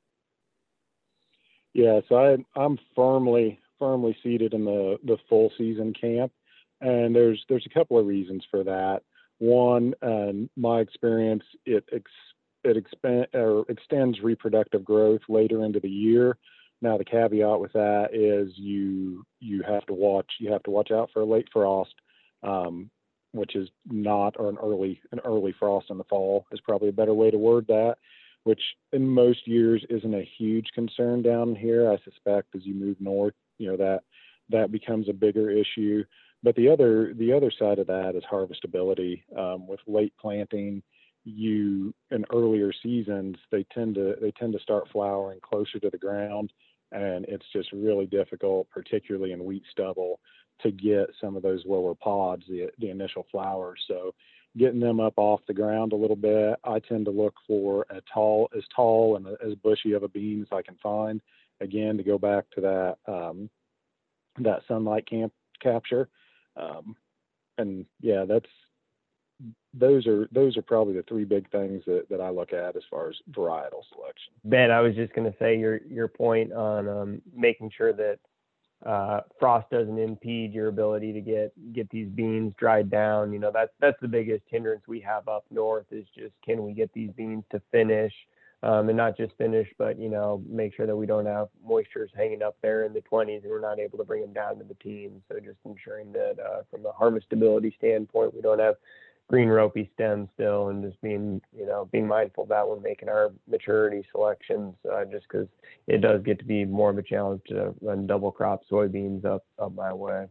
Yeah, 1.73 2.01
so 2.09 2.17
I, 2.17 2.61
I'm 2.61 2.79
firmly 2.95 3.61
firmly 3.79 4.17
seated 4.23 4.55
in 4.55 4.65
the 4.65 4.99
the 5.05 5.19
full 5.29 5.53
season 5.57 5.93
camp, 5.99 6.33
and 6.81 7.15
there's 7.15 7.45
there's 7.49 7.67
a 7.67 7.75
couple 7.75 7.99
of 7.99 8.07
reasons 8.07 8.45
for 8.51 8.65
that. 8.65 9.03
One, 9.39 9.95
um, 10.03 10.51
my 10.57 10.81
experience, 10.81 11.45
it 11.65 11.85
ex- 11.93 12.11
it 12.65 12.77
expand 12.77 13.29
or 13.35 13.65
extends 13.69 14.21
reproductive 14.21 14.85
growth 14.85 15.23
later 15.29 15.65
into 15.65 15.81
the 15.81 15.89
year. 15.89 16.37
Now 16.83 16.99
the 16.99 17.05
caveat 17.05 17.61
with 17.61 17.73
that 17.73 18.11
is 18.13 18.53
you 18.57 19.25
you 19.39 19.63
have 19.63 19.87
to 19.87 19.95
watch 19.95 20.31
you 20.39 20.53
have 20.53 20.63
to 20.65 20.71
watch 20.71 20.91
out 20.91 21.11
for 21.13 21.23
a 21.23 21.27
late 21.27 21.49
frost, 21.53 21.95
um, 22.43 22.91
which 23.33 23.55
is 23.55 23.69
not 23.87 24.35
or 24.39 24.49
an 24.49 24.59
early 24.63 25.01
an 25.13 25.21
early 25.25 25.55
frost 25.59 25.91
in 25.91 25.99
the 25.99 26.05
fall 26.05 26.47
is 26.53 26.61
probably 26.61 26.89
a 26.89 26.93
better 26.93 27.15
way 27.15 27.31
to 27.31 27.39
word 27.39 27.67
that, 27.69 27.97
which 28.45 28.61
in 28.93 29.07
most 29.07 29.47
years 29.47 29.85
isn't 29.89 30.15
a 30.15 30.29
huge 30.39 30.69
concern 30.75 31.23
down 31.23 31.55
here. 31.55 31.91
I 31.91 31.99
suspect 32.05 32.55
as 32.55 32.65
you 32.65 32.75
move 32.75 32.97
north, 33.01 33.35
you 33.59 33.69
know 33.71 33.77
that 33.77 34.03
that 34.51 34.73
becomes 34.73 35.09
a 35.09 35.13
bigger 35.13 35.51
issue. 35.51 36.05
But 36.43 36.57
the 36.57 36.69
other 36.69 37.15
the 37.15 37.33
other 37.33 37.53
side 37.57 37.79
of 37.79 37.87
that 37.89 38.15
is 38.17 38.25
harvestability. 38.31 39.23
Um, 39.37 39.67
with 39.67 39.81
late 39.87 40.15
planting, 40.21 40.83
you 41.25 41.95
in 42.11 42.25
earlier 42.33 42.73
seasons 42.83 43.37
they 43.51 43.65
tend 43.73 43.95
to 43.97 44.17
they 44.21 44.33
tend 44.33 44.53
to 44.55 44.61
start 44.61 44.89
flowering 44.91 45.41
closer 45.43 45.79
to 45.79 45.91
the 45.91 45.99
ground, 45.99 46.53
and 46.93 47.27
it's 47.27 47.47
just 47.53 47.71
really 47.73 48.07
difficult, 48.07 48.69
particularly 48.71 49.33
in 49.33 49.45
wheat 49.45 49.63
stubble, 49.71 50.21
to 50.63 50.71
get 50.71 51.11
some 51.21 51.37
of 51.37 51.43
those 51.43 51.63
lower 51.67 51.95
pods, 51.95 52.45
the 52.49 52.69
the 52.79 52.91
initial 52.91 53.27
flowers. 53.31 53.81
So 53.89 54.15
getting 54.59 54.81
them 54.81 55.01
up 55.01 55.15
off 55.17 55.41
the 55.47 55.55
ground 55.55 55.93
a 55.93 55.97
little 55.97 56.17
bit. 56.17 56.59
I 56.65 56.81
tend 56.81 57.05
to 57.05 57.11
look 57.11 57.35
for 57.47 57.87
a 57.91 58.01
tall, 58.13 58.51
as 58.57 58.65
tall 58.75 59.17
and 59.17 59.27
as 59.27 59.55
bushy 59.63 59.93
of 59.93 60.03
a 60.03 60.09
bean 60.09 60.43
as 60.43 60.49
I 60.53 60.63
can 60.63 60.77
find. 60.83 61.21
Again, 61.61 61.97
to 61.97 62.03
go 62.03 62.19
back 62.19 62.47
to 62.55 62.61
that 62.61 62.97
um, 63.13 63.51
that 64.39 64.63
sunlight 64.67 65.09
camp 65.09 65.33
capture. 65.63 66.09
Um, 66.57 66.97
and 67.59 67.85
yeah, 68.01 68.25
that's 68.27 68.49
those 69.73 70.07
are 70.07 70.29
those 70.33 70.57
are 70.57 70.63
probably 70.63 70.95
the 70.95 71.03
three 71.05 71.25
big 71.25 71.51
things 71.51 71.83
that, 71.87 72.07
that 72.11 72.21
I 72.21 72.31
look 72.31 72.53
at 72.53 72.77
as 72.77 72.83
far 72.91 73.09
as 73.09 73.17
varietal 73.31 73.83
selection. 73.95 74.33
Ben, 74.45 74.71
I 74.71 74.81
was 74.81 74.95
just 74.95 75.13
going 75.13 75.31
to 75.31 75.39
say 75.39 75.59
your 75.59 75.81
your 75.87 76.09
point 76.09 76.53
on 76.53 76.89
um, 76.89 77.23
making 77.35 77.71
sure 77.77 77.93
that 77.93 78.19
uh, 78.87 79.21
frost 79.39 79.69
doesn't 79.71 79.99
impede 79.99 80.53
your 80.53 80.69
ability 80.69 81.13
to 81.13 81.21
get 81.21 81.53
get 81.73 81.89
these 81.91 82.09
beans 82.09 82.55
dried 82.59 82.91
down. 82.91 83.33
You 83.33 83.39
know 83.39 83.51
that's 83.53 83.73
that's 83.81 84.01
the 84.01 84.09
biggest 84.09 84.43
hindrance 84.49 84.83
we 84.87 85.01
have 85.01 85.29
up 85.29 85.45
north 85.51 85.87
is 85.91 86.07
just 86.17 86.35
can 86.45 86.65
we 86.65 86.73
get 86.73 86.93
these 86.93 87.11
beans 87.17 87.45
to 87.51 87.61
finish 87.71 88.13
um, 88.63 88.89
and 88.89 88.97
not 88.97 89.17
just 89.17 89.33
finish, 89.39 89.69
but 89.79 89.99
you 89.99 90.09
know, 90.11 90.43
make 90.49 90.75
sure 90.75 90.87
that 90.87 90.97
we 90.97 91.07
don't 91.07 91.27
have 91.27 91.49
moistures 91.67 92.09
hanging 92.15 92.43
up 92.43 92.57
there 92.63 92.85
in 92.85 92.93
the 92.93 93.01
20s 93.01 93.43
and 93.43 93.51
we're 93.51 93.61
not 93.61 93.79
able 93.79 93.97
to 93.99 94.05
bring 94.05 94.21
them 94.21 94.35
down 94.35 94.59
to 94.59 94.65
the 94.65 94.75
teens. 94.75 95.23
So 95.29 95.39
just 95.41 95.59
ensuring 95.65 96.13
that 96.13 96.37
uh, 96.39 96.63
from 96.71 96.85
a 96.85 96.93
harvestability 96.93 97.75
standpoint, 97.77 98.35
we 98.35 98.43
don't 98.43 98.59
have 98.59 98.75
green 99.31 99.49
ropey 99.49 99.89
stems 99.95 100.29
still, 100.35 100.71
and 100.71 100.83
just 100.83 101.01
being 101.01 101.41
you 101.57 101.65
know 101.65 101.89
being 101.93 102.07
mindful 102.07 102.43
of 102.43 102.49
that 102.49 102.69
when 102.69 102.83
making 102.83 103.09
our 103.09 103.31
maturity 103.49 104.05
selections, 104.11 104.75
uh, 104.93 105.05
just 105.05 105.25
because 105.31 105.47
it 105.87 106.01
does 106.01 106.21
get 106.25 106.41
to 106.41 106.45
be 106.45 106.65
more 106.65 106.91
of 106.91 106.99
a 106.99 107.03
challenge 107.03 107.41
to 107.47 107.73
run 107.81 108.09
double 108.09 108.33
crop 108.33 108.63
soybeans 108.69 109.25
up 109.25 109.45
up 109.61 109.73
my 109.73 109.93
way. 109.93 110.27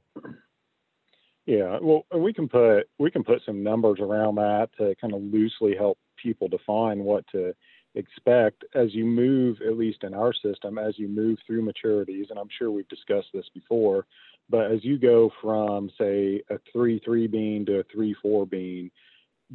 Yeah, 1.45 1.79
well, 1.81 2.05
we 2.13 2.33
can 2.33 2.49
put 2.49 2.89
we 2.99 3.09
can 3.09 3.23
put 3.23 3.41
some 3.45 3.63
numbers 3.63 3.99
around 4.01 4.35
that 4.35 4.69
to 4.77 4.93
kind 4.99 5.13
of 5.13 5.21
loosely 5.21 5.75
help 5.75 5.97
people 6.21 6.49
define 6.49 6.99
what 6.99 7.25
to 7.31 7.55
expect 7.95 8.65
as 8.75 8.93
you 8.93 9.05
move, 9.05 9.59
at 9.65 9.77
least 9.77 10.03
in 10.03 10.13
our 10.13 10.33
system, 10.33 10.77
as 10.77 10.99
you 10.99 11.07
move 11.07 11.37
through 11.47 11.65
maturities, 11.65 12.29
and 12.29 12.37
I'm 12.37 12.49
sure 12.55 12.69
we've 12.69 12.87
discussed 12.89 13.29
this 13.33 13.47
before, 13.53 14.05
but 14.49 14.71
as 14.71 14.83
you 14.83 14.97
go 14.97 15.31
from, 15.41 15.89
say, 15.97 16.41
a 16.49 16.57
3 16.71 16.99
3 17.03 17.27
bean 17.27 17.65
to 17.67 17.79
a 17.79 17.83
3 17.91 18.15
4 18.21 18.45
bean, 18.45 18.91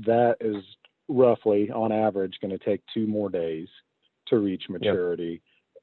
that 0.07 0.37
is 0.41 0.63
roughly, 1.09 1.71
on 1.71 1.93
average, 1.93 2.39
going 2.41 2.57
to 2.57 2.65
take 2.65 2.83
two 2.93 3.07
more 3.07 3.29
days 3.29 3.69
to 4.29 4.39
reach 4.39 4.65
maturity. 4.69 5.43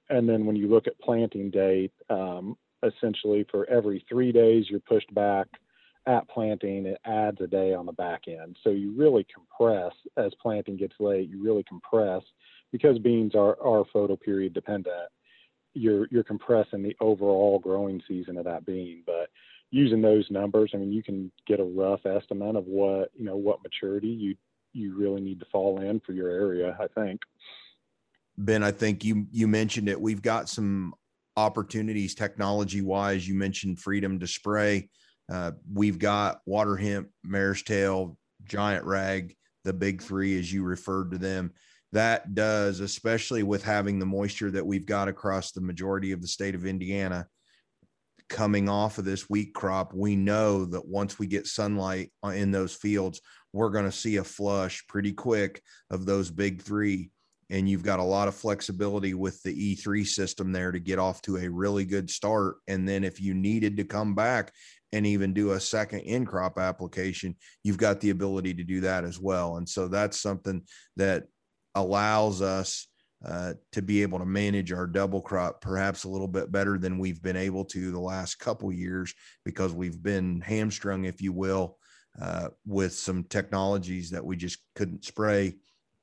Yep. 0.10 0.18
And 0.18 0.30
then 0.30 0.46
when 0.46 0.56
you 0.56 0.68
look 0.68 0.88
at 0.88 1.00
planting 1.00 1.52
date, 1.52 1.92
um, 2.10 2.58
essentially 2.84 3.46
for 3.52 3.70
every 3.70 4.04
three 4.10 4.32
days 4.32 4.66
you're 4.70 4.80
pushed 4.80 5.14
back 5.14 5.48
at 6.08 6.28
planting, 6.30 6.86
it 6.86 7.00
adds 7.06 7.40
a 7.42 7.48
day 7.48 7.74
on 7.74 7.86
the 7.86 7.92
back 7.92 8.24
end. 8.28 8.58
So 8.64 8.72
you 8.72 8.92
really 8.98 9.26
compress 9.34 9.94
as 10.18 10.32
planting 10.42 10.78
gets 10.78 10.96
late, 11.00 11.30
you 11.30 11.42
really 11.44 11.64
compress 11.64 12.24
because 12.72 12.98
beans 13.00 13.36
are, 13.36 13.62
are 13.62 13.86
photoperiod 13.94 14.54
dependent, 14.54 15.10
you're 15.74 16.08
you're 16.12 16.24
compressing 16.24 16.84
the 16.84 16.96
overall 17.00 17.60
growing 17.60 18.02
season 18.08 18.38
of 18.38 18.46
that 18.46 18.66
bean. 18.66 19.04
But 19.06 19.30
using 19.70 20.02
those 20.02 20.26
numbers, 20.30 20.72
I 20.74 20.78
mean, 20.78 20.92
you 20.92 21.04
can 21.04 21.32
get 21.48 21.60
a 21.60 21.64
rough 21.64 22.06
estimate 22.06 22.56
of 22.56 22.66
what 22.66 23.12
you 23.16 23.26
know 23.26 23.38
what 23.38 23.64
maturity 23.64 24.08
you 24.08 24.36
you 24.74 24.98
really 24.98 25.22
need 25.22 25.40
to 25.40 25.46
fall 25.52 25.82
in 25.82 26.00
for 26.02 26.14
your 26.14 26.30
area. 26.30 26.78
I 26.80 26.88
think. 26.88 27.22
Ben, 28.38 28.64
I 28.64 28.72
think 28.72 29.04
you 29.04 29.28
you 29.32 29.48
mentioned 29.48 29.90
it. 29.90 30.00
We've 30.00 30.22
got 30.22 30.50
some 30.50 30.94
opportunities 31.38 32.16
technology 32.16 32.82
wise. 32.82 33.28
You 33.28 33.36
mentioned 33.36 33.80
freedom 33.80 34.20
to 34.20 34.28
spray. 34.28 34.90
Uh, 35.32 35.52
we've 35.72 36.00
got 36.00 36.40
water 36.46 36.76
hemp, 36.76 37.10
mare's 37.24 37.64
tail, 37.64 38.18
giant 38.46 38.84
rag, 38.86 39.36
the 39.64 39.72
big 39.72 40.02
three, 40.02 40.38
as 40.38 40.52
you 40.52 40.64
referred 40.64 41.12
to 41.12 41.18
them. 41.18 41.54
That 41.94 42.34
does, 42.34 42.80
especially 42.80 43.44
with 43.44 43.64
having 43.64 44.00
the 44.00 44.06
moisture 44.06 44.52
that 44.52 44.66
we've 44.66 44.86
got 44.86 45.08
across 45.08 45.52
the 45.52 45.62
majority 45.62 46.12
of 46.12 46.22
the 46.22 46.28
state 46.28 46.56
of 46.56 46.66
Indiana 46.66 47.28
coming 48.30 48.70
off 48.70 48.98
of 48.98 49.04
this 49.04 49.30
wheat 49.30 49.54
crop. 49.54 49.94
We 49.94 50.16
know 50.16 50.64
that 50.66 50.88
once 50.88 51.20
we 51.20 51.28
get 51.28 51.48
sunlight 51.48 52.14
uh, 52.24 52.30
in 52.30 52.52
those 52.52 52.74
fields, 52.74 53.20
we're 53.52 53.72
going 53.72 53.86
to 53.86 53.92
see 53.92 54.18
a 54.18 54.24
flush 54.24 54.86
pretty 54.88 55.12
quick 55.12 55.62
of 55.90 56.06
those 56.06 56.32
big 56.32 56.62
three 56.62 57.12
and 57.52 57.68
you've 57.68 57.84
got 57.84 58.00
a 58.00 58.04
lot 58.04 58.30
of 58.30 58.36
flexibility 58.36 59.14
with 59.14 59.44
the 59.44 59.76
E3 59.76 60.08
system 60.08 60.54
there 60.54 60.72
to 60.72 60.80
get 60.80 61.00
off 61.00 61.22
to 61.24 61.36
a 61.36 61.50
really 61.50 61.84
good 61.84 62.10
start. 62.10 62.56
And 62.68 62.88
then 62.88 63.04
if 63.04 63.20
you 63.20 63.34
needed 63.34 63.76
to 63.78 63.84
come 63.84 64.16
back 64.16 64.54
and 64.94 65.06
even 65.06 65.34
do 65.34 65.52
a 65.52 65.60
second 65.60 66.00
in 66.00 66.26
crop 66.26 66.58
application, 66.58 67.36
you've 67.64 67.78
got 67.78 68.00
the 68.00 68.12
ability 68.12 68.54
to 68.54 68.64
do 68.64 68.80
that 68.82 69.04
as 69.04 69.20
well. 69.20 69.58
And 69.58 69.68
so 69.68 69.90
that's 69.90 70.22
something 70.22 70.62
that 70.96 71.26
allows 71.76 72.42
us 72.42 72.88
uh, 73.26 73.54
to 73.72 73.82
be 73.82 74.02
able 74.02 74.18
to 74.18 74.26
manage 74.26 74.72
our 74.72 74.88
double 74.88 75.22
crop 75.22 75.62
perhaps 75.62 76.04
a 76.04 76.10
little 76.10 76.28
bit 76.28 76.52
better 76.52 76.80
than 76.80 76.98
we've 76.98 77.22
been 77.22 77.36
able 77.36 77.64
to 77.64 77.92
the 77.92 78.00
last 78.00 78.40
couple 78.40 78.72
years 78.72 79.14
because 79.46 79.74
we've 79.74 80.02
been 80.02 80.42
hamstrung, 80.42 81.06
if 81.06 81.22
you 81.22 81.32
will, 81.32 81.78
uh, 82.20 82.50
with 82.66 82.94
some 82.94 83.24
technologies 83.26 84.10
that 84.10 84.26
we 84.26 84.36
just 84.36 84.60
couldn't 84.76 85.06
spray 85.06 85.56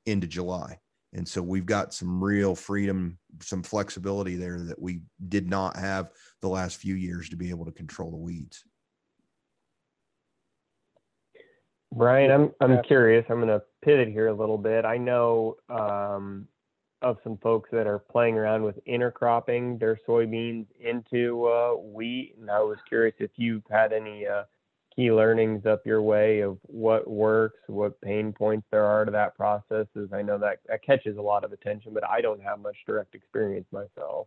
into 0.06 0.26
July. 0.26 0.78
And 1.12 1.26
so 1.26 1.42
we've 1.42 1.66
got 1.66 1.94
some 1.94 2.22
real 2.22 2.54
freedom, 2.54 3.18
some 3.40 3.62
flexibility 3.62 4.36
there 4.36 4.60
that 4.60 4.80
we 4.80 5.00
did 5.28 5.48
not 5.48 5.76
have 5.76 6.10
the 6.40 6.48
last 6.48 6.76
few 6.76 6.94
years 6.94 7.28
to 7.30 7.36
be 7.36 7.50
able 7.50 7.64
to 7.64 7.72
control 7.72 8.10
the 8.10 8.16
weeds. 8.16 8.62
Brian, 11.94 12.30
I'm 12.30 12.52
I'm 12.60 12.82
curious. 12.84 13.24
I'm 13.28 13.36
going 13.36 13.48
to 13.48 13.62
pivot 13.82 14.08
here 14.08 14.28
a 14.28 14.34
little 14.34 14.58
bit. 14.58 14.84
I 14.84 14.98
know 14.98 15.56
um, 15.70 16.46
of 17.02 17.16
some 17.24 17.38
folks 17.38 17.70
that 17.72 17.86
are 17.86 17.98
playing 17.98 18.36
around 18.36 18.62
with 18.62 18.76
intercropping 18.86 19.78
their 19.78 19.98
soybeans 20.06 20.66
into 20.80 21.46
uh, 21.46 21.72
wheat, 21.74 22.34
and 22.40 22.50
I 22.50 22.60
was 22.60 22.76
curious 22.88 23.14
if 23.18 23.30
you've 23.36 23.62
had 23.70 23.92
any 23.92 24.26
uh, 24.26 24.42
key 24.94 25.12
learnings 25.12 25.64
up 25.64 25.86
your 25.86 26.02
way 26.02 26.40
of 26.40 26.58
what 26.62 27.08
works, 27.08 27.60
what 27.68 28.00
pain 28.00 28.32
points 28.32 28.66
there 28.70 28.84
are 28.84 29.04
to 29.04 29.10
that 29.12 29.36
process? 29.36 29.86
Is 29.94 30.12
I 30.12 30.22
know 30.22 30.38
that 30.38 30.58
that 30.66 30.84
catches 30.84 31.16
a 31.16 31.22
lot 31.22 31.44
of 31.44 31.52
attention, 31.52 31.94
but 31.94 32.04
I 32.04 32.20
don't 32.20 32.42
have 32.42 32.60
much 32.60 32.76
direct 32.86 33.14
experience 33.14 33.66
myself. 33.72 34.26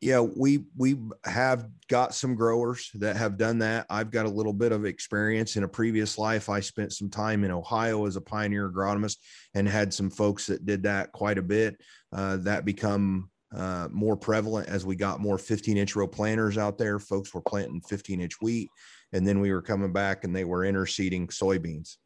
Yeah, 0.00 0.20
we 0.20 0.64
we 0.76 0.96
have 1.24 1.66
got 1.88 2.14
some 2.14 2.36
growers 2.36 2.90
that 2.94 3.16
have 3.16 3.36
done 3.36 3.58
that. 3.58 3.86
I've 3.90 4.12
got 4.12 4.26
a 4.26 4.30
little 4.30 4.52
bit 4.52 4.70
of 4.70 4.84
experience 4.84 5.56
in 5.56 5.64
a 5.64 5.68
previous 5.68 6.18
life. 6.18 6.48
I 6.48 6.60
spent 6.60 6.92
some 6.92 7.10
time 7.10 7.42
in 7.42 7.50
Ohio 7.50 8.06
as 8.06 8.14
a 8.14 8.20
pioneer 8.20 8.70
agronomist 8.70 9.16
and 9.54 9.68
had 9.68 9.92
some 9.92 10.10
folks 10.10 10.46
that 10.46 10.64
did 10.64 10.84
that 10.84 11.10
quite 11.12 11.38
a 11.38 11.42
bit. 11.42 11.80
Uh, 12.12 12.36
that 12.38 12.64
become 12.64 13.28
uh, 13.54 13.88
more 13.90 14.16
prevalent 14.16 14.68
as 14.68 14.86
we 14.86 14.94
got 14.94 15.20
more 15.20 15.38
15 15.38 15.76
inch 15.76 15.96
row 15.96 16.06
planters 16.06 16.58
out 16.58 16.78
there. 16.78 16.98
Folks 16.98 17.34
were 17.34 17.40
planting 17.40 17.80
15 17.80 18.20
inch 18.20 18.34
wheat 18.40 18.68
and 19.12 19.26
then 19.26 19.40
we 19.40 19.52
were 19.52 19.62
coming 19.62 19.92
back 19.92 20.24
and 20.24 20.34
they 20.34 20.44
were 20.44 20.64
interseeding 20.64 21.28
soybeans. 21.28 21.96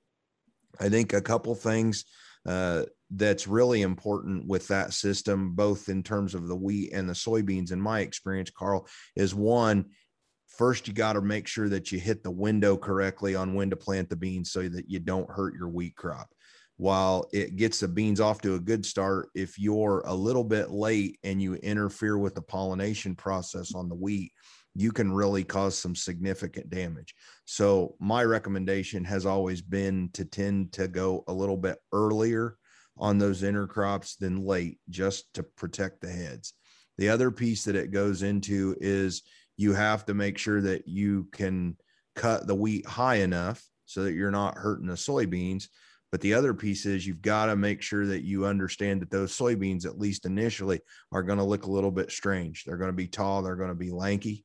I 0.80 0.88
think 0.88 1.12
a 1.12 1.20
couple 1.20 1.54
things 1.54 2.04
uh, 2.46 2.84
that's 3.14 3.46
really 3.46 3.82
important 3.82 4.46
with 4.46 4.68
that 4.68 4.92
system, 4.92 5.54
both 5.54 5.88
in 5.88 6.02
terms 6.02 6.34
of 6.34 6.48
the 6.48 6.56
wheat 6.56 6.92
and 6.92 7.08
the 7.08 7.14
soybeans, 7.14 7.72
in 7.72 7.80
my 7.80 8.00
experience, 8.00 8.50
Carl, 8.50 8.86
is 9.16 9.34
one, 9.34 9.86
first 10.46 10.88
you 10.88 10.94
got 10.94 11.14
to 11.14 11.20
make 11.20 11.46
sure 11.46 11.68
that 11.68 11.92
you 11.92 11.98
hit 11.98 12.22
the 12.22 12.30
window 12.30 12.76
correctly 12.76 13.34
on 13.34 13.54
when 13.54 13.70
to 13.70 13.76
plant 13.76 14.08
the 14.08 14.16
beans 14.16 14.50
so 14.50 14.68
that 14.68 14.88
you 14.88 14.98
don't 14.98 15.30
hurt 15.30 15.54
your 15.54 15.68
wheat 15.68 15.94
crop. 15.96 16.28
While 16.78 17.28
it 17.32 17.56
gets 17.56 17.80
the 17.80 17.88
beans 17.88 18.20
off 18.20 18.40
to 18.42 18.54
a 18.54 18.60
good 18.60 18.84
start, 18.84 19.28
if 19.34 19.58
you're 19.58 20.02
a 20.06 20.14
little 20.14 20.44
bit 20.44 20.70
late 20.70 21.18
and 21.22 21.40
you 21.40 21.54
interfere 21.56 22.18
with 22.18 22.34
the 22.34 22.42
pollination 22.42 23.14
process 23.14 23.74
on 23.74 23.88
the 23.88 23.94
wheat, 23.94 24.32
you 24.74 24.90
can 24.90 25.12
really 25.12 25.44
cause 25.44 25.78
some 25.78 25.94
significant 25.94 26.70
damage. 26.70 27.14
So, 27.44 27.94
my 28.00 28.24
recommendation 28.24 29.04
has 29.04 29.26
always 29.26 29.60
been 29.60 30.08
to 30.14 30.24
tend 30.24 30.72
to 30.72 30.88
go 30.88 31.24
a 31.28 31.32
little 31.32 31.58
bit 31.58 31.76
earlier 31.92 32.56
on 32.98 33.18
those 33.18 33.42
intercrops 33.42 34.16
than 34.18 34.44
late 34.44 34.78
just 34.88 35.32
to 35.34 35.42
protect 35.42 36.00
the 36.00 36.10
heads. 36.10 36.54
The 36.98 37.08
other 37.08 37.30
piece 37.30 37.64
that 37.64 37.76
it 37.76 37.90
goes 37.90 38.22
into 38.22 38.76
is 38.80 39.22
you 39.56 39.72
have 39.72 40.04
to 40.06 40.14
make 40.14 40.38
sure 40.38 40.60
that 40.60 40.86
you 40.86 41.28
can 41.32 41.76
cut 42.14 42.46
the 42.46 42.54
wheat 42.54 42.86
high 42.86 43.16
enough 43.16 43.62
so 43.86 44.04
that 44.04 44.12
you're 44.12 44.30
not 44.30 44.56
hurting 44.56 44.86
the 44.86 44.94
soybeans. 44.94 45.68
But 46.10 46.20
the 46.20 46.34
other 46.34 46.52
piece 46.52 46.84
is 46.84 47.06
you've 47.06 47.22
got 47.22 47.46
to 47.46 47.56
make 47.56 47.80
sure 47.80 48.06
that 48.06 48.22
you 48.22 48.44
understand 48.44 49.00
that 49.00 49.10
those 49.10 49.36
soybeans, 49.36 49.86
at 49.86 49.98
least 49.98 50.26
initially, 50.26 50.80
are 51.10 51.22
going 51.22 51.38
to 51.38 51.44
look 51.44 51.64
a 51.64 51.70
little 51.70 51.90
bit 51.90 52.10
strange. 52.10 52.64
They're 52.64 52.76
going 52.76 52.90
to 52.90 52.96
be 52.96 53.08
tall, 53.08 53.42
they're 53.42 53.56
going 53.56 53.70
to 53.70 53.74
be 53.74 53.90
lanky. 53.90 54.44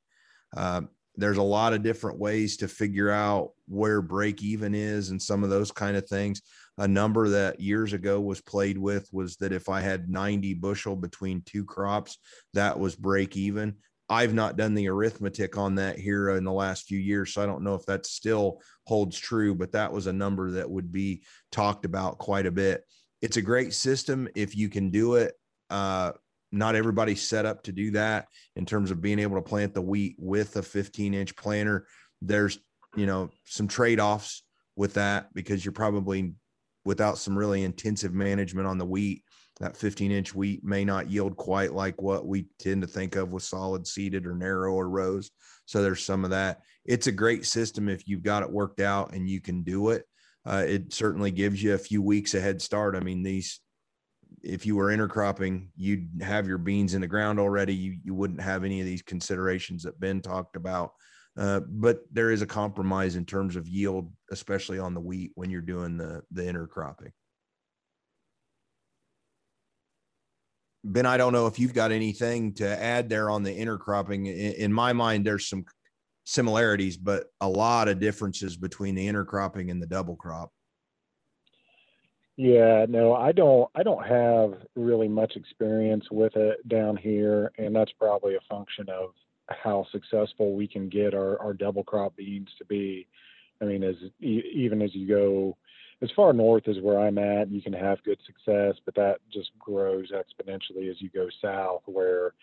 Um, 0.56 0.90
there's 1.18 1.38
a 1.38 1.44
lot 1.44 1.74
of 1.74 1.84
different 1.84 2.20
ways 2.20 2.58
to 2.58 2.68
figure 2.68 3.10
out 3.10 3.52
where 3.68 4.02
break 4.02 4.44
even 4.44 4.74
is 4.74 5.10
and 5.10 5.22
some 5.22 5.44
of 5.44 5.50
those 5.50 5.72
kind 5.72 5.98
of 5.98 6.08
things. 6.08 6.42
A 6.80 6.88
number 6.88 7.30
that 7.30 7.60
years 7.60 7.94
ago 7.94 8.22
was 8.22 8.40
played 8.42 8.78
with 8.78 9.10
was 9.12 9.38
that 9.38 9.52
if 9.52 9.68
I 9.68 9.82
had 9.82 10.10
90 10.10 10.54
bushel 10.56 10.96
between 10.96 11.42
two 11.42 11.66
crops, 11.66 12.18
that 12.54 12.78
was 12.80 12.96
break 12.96 13.36
even. 13.36 13.76
I've 14.10 14.34
not 14.34 14.56
done 14.56 14.74
the 14.74 14.88
arithmetic 14.88 15.58
on 15.58 15.76
that 15.76 16.00
here 16.00 16.30
in 16.30 16.44
the 16.44 16.52
last 16.52 16.86
few 16.86 17.00
years, 17.00 17.34
so 17.34 17.42
I 17.42 17.46
don't 17.46 17.64
know 17.64 17.74
if 17.74 17.86
that 17.88 18.06
still 18.06 18.62
holds 18.86 19.18
true, 19.18 19.54
but 19.54 19.74
that 19.74 19.92
was 19.92 20.08
a 20.08 20.14
number 20.14 20.52
that 20.52 20.70
would 20.70 20.92
be 20.92 21.24
talked 21.52 21.84
about 21.84 22.18
quite 22.18 22.46
a 22.46 22.52
bit. 22.52 22.84
It's 23.22 23.38
a 23.38 23.42
great 23.42 23.74
system 23.74 24.30
if 24.36 24.56
you 24.56 24.70
can 24.70 24.92
do 24.92 25.16
it. 25.16 25.34
Uh, 25.70 26.12
not 26.52 26.76
everybody's 26.76 27.28
set 27.28 27.46
up 27.46 27.64
to 27.64 27.74
do 27.74 27.92
that 27.92 28.28
in 28.56 28.66
terms 28.66 28.92
of 28.92 29.02
being 29.02 29.20
able 29.20 29.36
to 29.36 29.42
plant 29.42 29.74
the 29.74 29.82
wheat 29.82 30.16
with 30.18 30.56
a 30.56 30.64
15 30.64 31.14
inch 31.14 31.36
planter. 31.36 31.88
There's, 32.22 32.60
you 32.96 33.06
know, 33.06 33.30
some 33.46 33.68
trade 33.68 34.00
offs 34.00 34.44
with 34.78 34.94
that 34.94 35.34
because 35.34 35.66
you're 35.66 35.74
probably 35.74 36.36
without 36.88 37.18
some 37.18 37.38
really 37.38 37.64
intensive 37.64 38.14
management 38.14 38.66
on 38.66 38.78
the 38.78 38.86
wheat. 38.86 39.22
That 39.60 39.76
15 39.76 40.10
inch 40.10 40.34
wheat 40.34 40.64
may 40.64 40.86
not 40.86 41.12
yield 41.12 41.36
quite 41.36 41.74
like 41.74 42.02
what 42.02 42.26
we 42.26 42.46
tend 42.60 42.82
to 42.82 42.88
think 42.88 43.18
of 43.18 43.34
with 43.34 43.44
solid 43.44 43.86
seeded 43.86 44.26
or 44.26 44.34
narrow 44.34 44.74
or 44.74 44.88
rows. 44.88 45.30
So 45.66 45.82
there's 45.82 46.06
some 46.06 46.24
of 46.24 46.30
that. 46.30 46.62
It's 46.86 47.08
a 47.08 47.12
great 47.12 47.46
system 47.46 47.90
if 47.90 48.08
you've 48.08 48.24
got 48.24 48.42
it 48.42 48.50
worked 48.50 48.80
out 48.80 49.14
and 49.14 49.28
you 49.28 49.42
can 49.42 49.64
do 49.64 49.90
it. 49.90 50.06
Uh, 50.46 50.64
it 50.66 50.94
certainly 50.94 51.30
gives 51.30 51.62
you 51.62 51.74
a 51.74 51.78
few 51.78 52.02
weeks 52.02 52.36
a 52.36 52.40
head 52.40 52.62
start. 52.62 52.96
I 52.96 53.02
mean, 53.02 53.22
these 53.22 53.60
if 54.42 54.66
you 54.66 54.78
were 54.78 54.96
intercropping, 54.96 55.68
you'd 55.76 56.22
have 56.22 56.48
your 56.48 56.58
beans 56.58 56.94
in 56.94 57.02
the 57.02 57.08
ground 57.08 57.38
already. 57.38 57.76
You 57.76 57.98
you 58.02 58.14
wouldn't 58.14 58.42
have 58.42 58.64
any 58.64 58.80
of 58.80 58.86
these 58.86 59.02
considerations 59.02 59.84
that 59.84 60.00
Ben 60.00 60.22
talked 60.22 60.56
about. 60.56 60.92
Uh, 61.38 61.60
but 61.68 62.02
there 62.12 62.32
is 62.32 62.42
a 62.42 62.48
compromise 62.48 63.16
in 63.16 63.24
terms 63.24 63.56
of 63.56 63.68
yield, 63.68 64.12
especially 64.32 64.80
on 64.80 64.94
the 64.96 65.00
wheat 65.00 65.32
when 65.36 65.52
you're 65.52 65.62
doing 65.62 65.98
the 65.98 66.24
the 66.32 66.42
intercropping. 66.42 67.12
Ben, 70.84 71.06
I 71.06 71.18
don't 71.18 71.34
know 71.34 71.48
if 71.48 71.60
you've 71.60 71.74
got 71.74 71.92
anything 71.92 72.54
to 72.56 72.68
add 72.82 73.10
there 73.10 73.30
on 73.30 73.44
the 73.44 73.52
intercropping. 73.52 74.28
In, 74.28 74.54
in 74.54 74.74
my 74.74 74.94
mind, 74.94 75.26
there's 75.26 75.48
some 75.48 75.66
similarities, 76.24 76.98
but 76.98 77.26
a 77.42 77.48
lot 77.48 77.88
of 77.88 78.00
differences 78.00 78.58
between 78.58 78.96
the 78.96 79.08
intercropping 79.08 79.70
and 79.70 79.82
the 79.82 79.88
double 79.88 80.16
crop. 80.16 80.52
Yeah, 82.36 82.86
no, 82.88 83.14
I 83.14 83.32
don't. 83.32 83.70
I 83.76 83.84
don't 83.84 84.06
have 84.06 84.54
really 84.76 85.08
much 85.08 85.36
experience 85.36 86.06
with 86.10 86.36
it 86.36 86.68
down 86.68 86.96
here, 86.98 87.52
and 87.58 87.76
that's 87.76 87.92
probably 87.94 88.36
a 88.36 88.40
function 88.50 88.88
of 88.90 89.10
how 89.50 89.86
successful 89.92 90.56
we 90.56 90.68
can 90.68 90.90
get 90.90 91.14
our, 91.14 91.40
our 91.40 91.54
double 91.54 91.84
crop 91.84 92.16
beans 92.16 92.50
to 92.58 92.66
be. 92.66 93.08
I 93.62 93.66
mean, 93.66 93.84
as 93.84 93.96
even 94.20 94.82
as 94.82 94.94
you 94.94 95.08
go 95.08 95.58
as 96.02 96.10
far 96.16 96.32
north 96.32 96.68
as 96.68 96.78
where 96.80 97.00
I'm 97.00 97.18
at, 97.18 97.50
you 97.50 97.62
can 97.62 97.74
have 97.74 98.04
good 98.04 98.20
success, 98.26 98.76
but 98.86 98.94
that 98.96 99.18
just 99.34 99.50
grows 99.58 100.12
exponentially 100.12 100.92
as 100.92 101.02
you 101.02 101.10
go 101.10 101.28
south, 101.42 101.82
where 101.86 102.34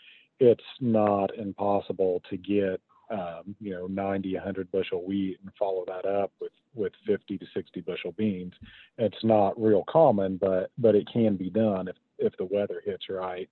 it's 0.40 0.64
not 0.80 1.36
impossible 1.36 2.20
to 2.30 2.36
get 2.36 2.80
um, 3.10 3.54
you 3.60 3.70
know 3.70 3.86
90 3.86 4.34
100 4.34 4.72
bushel 4.72 5.04
wheat 5.04 5.38
and 5.42 5.52
follow 5.58 5.84
that 5.86 6.06
up 6.06 6.32
with 6.40 6.52
with 6.74 6.92
50 7.06 7.36
to 7.36 7.44
60 7.54 7.82
bushel 7.82 8.12
beans 8.12 8.54
it's 8.96 9.22
not 9.22 9.60
real 9.60 9.84
common 9.86 10.38
but 10.38 10.70
but 10.78 10.94
it 10.94 11.06
can 11.12 11.36
be 11.36 11.50
done 11.50 11.86
if 11.86 11.96
if 12.18 12.36
the 12.36 12.44
weather 12.44 12.82
hits 12.84 13.08
right. 13.08 13.48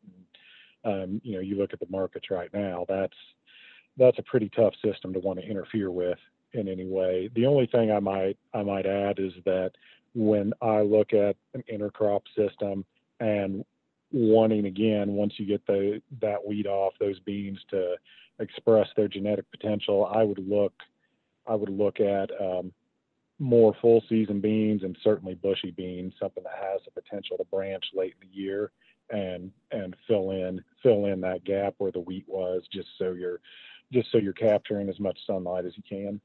And, 0.85 1.05
um, 1.05 1.21
you 1.23 1.35
know, 1.35 1.41
you 1.41 1.57
look 1.57 1.73
at 1.73 1.81
the 1.81 1.87
markets 1.91 2.31
right 2.31 2.53
now. 2.53 2.85
That's 2.89 3.17
that's 3.97 4.19
a 4.19 4.23
pretty 4.23 4.51
tough 4.55 4.75
system 4.85 5.13
to 5.13 5.19
want 5.21 5.39
to 5.41 5.47
interfere 5.47 5.91
with 5.91 6.19
in 6.53 6.69
any 6.69 6.87
way. 6.87 7.31
The 7.35 7.47
only 7.47 7.67
thing 7.67 7.91
I 7.91 8.01
might 8.01 8.37
I 8.55 8.63
might 8.63 8.87
add 8.87 9.19
is 9.19 9.33
that 9.45 9.73
when 10.15 10.53
I 10.61 10.81
look 10.81 11.13
at 11.13 11.37
an 11.55 11.63
intercrop 11.73 12.23
system 12.37 12.85
and 13.21 13.65
wanting 14.13 14.67
again 14.67 15.13
once 15.13 15.35
you 15.39 15.47
get 15.47 15.67
the 15.67 16.03
that 16.21 16.47
weed 16.47 16.67
off 16.67 16.93
those 17.01 17.19
beans 17.21 17.59
to 17.71 17.95
express 18.39 18.89
their 18.97 19.09
genetic 19.09 19.51
potential, 19.51 20.11
I 20.13 20.23
would 20.23 20.39
look 20.47 20.73
I 21.47 21.55
would 21.55 21.71
look 21.71 22.01
at 22.01 22.31
um, 22.41 22.73
more 23.39 23.75
full 23.81 24.03
season 24.09 24.41
beans 24.41 24.83
and 24.85 24.97
certainly 25.03 25.35
bushy 25.35 25.73
beans, 25.73 26.13
something 26.21 26.45
that 26.45 26.53
has 26.63 26.81
the 26.85 27.01
potential 27.01 27.37
to 27.39 27.45
branch 27.45 27.85
late 27.95 28.15
in 28.21 28.29
the 28.29 28.35
year 28.35 28.71
and 29.11 29.51
and 29.73 29.97
fill 30.07 30.31
in 30.31 30.63
fill 30.83 31.07
in 31.07 31.21
that 31.21 31.45
gap 31.45 31.75
where 31.79 31.93
the 31.93 32.01
wheat 32.01 32.25
was, 32.29 32.63
just 32.73 32.89
so 32.99 33.13
you're 33.13 33.41
just 33.93 34.11
so 34.11 34.19
you're 34.19 34.33
capturing 34.33 34.89
as 34.89 34.99
much 34.99 35.19
sunlight 35.27 35.65
as 35.65 35.73
you 35.77 35.83
can. 35.89 36.21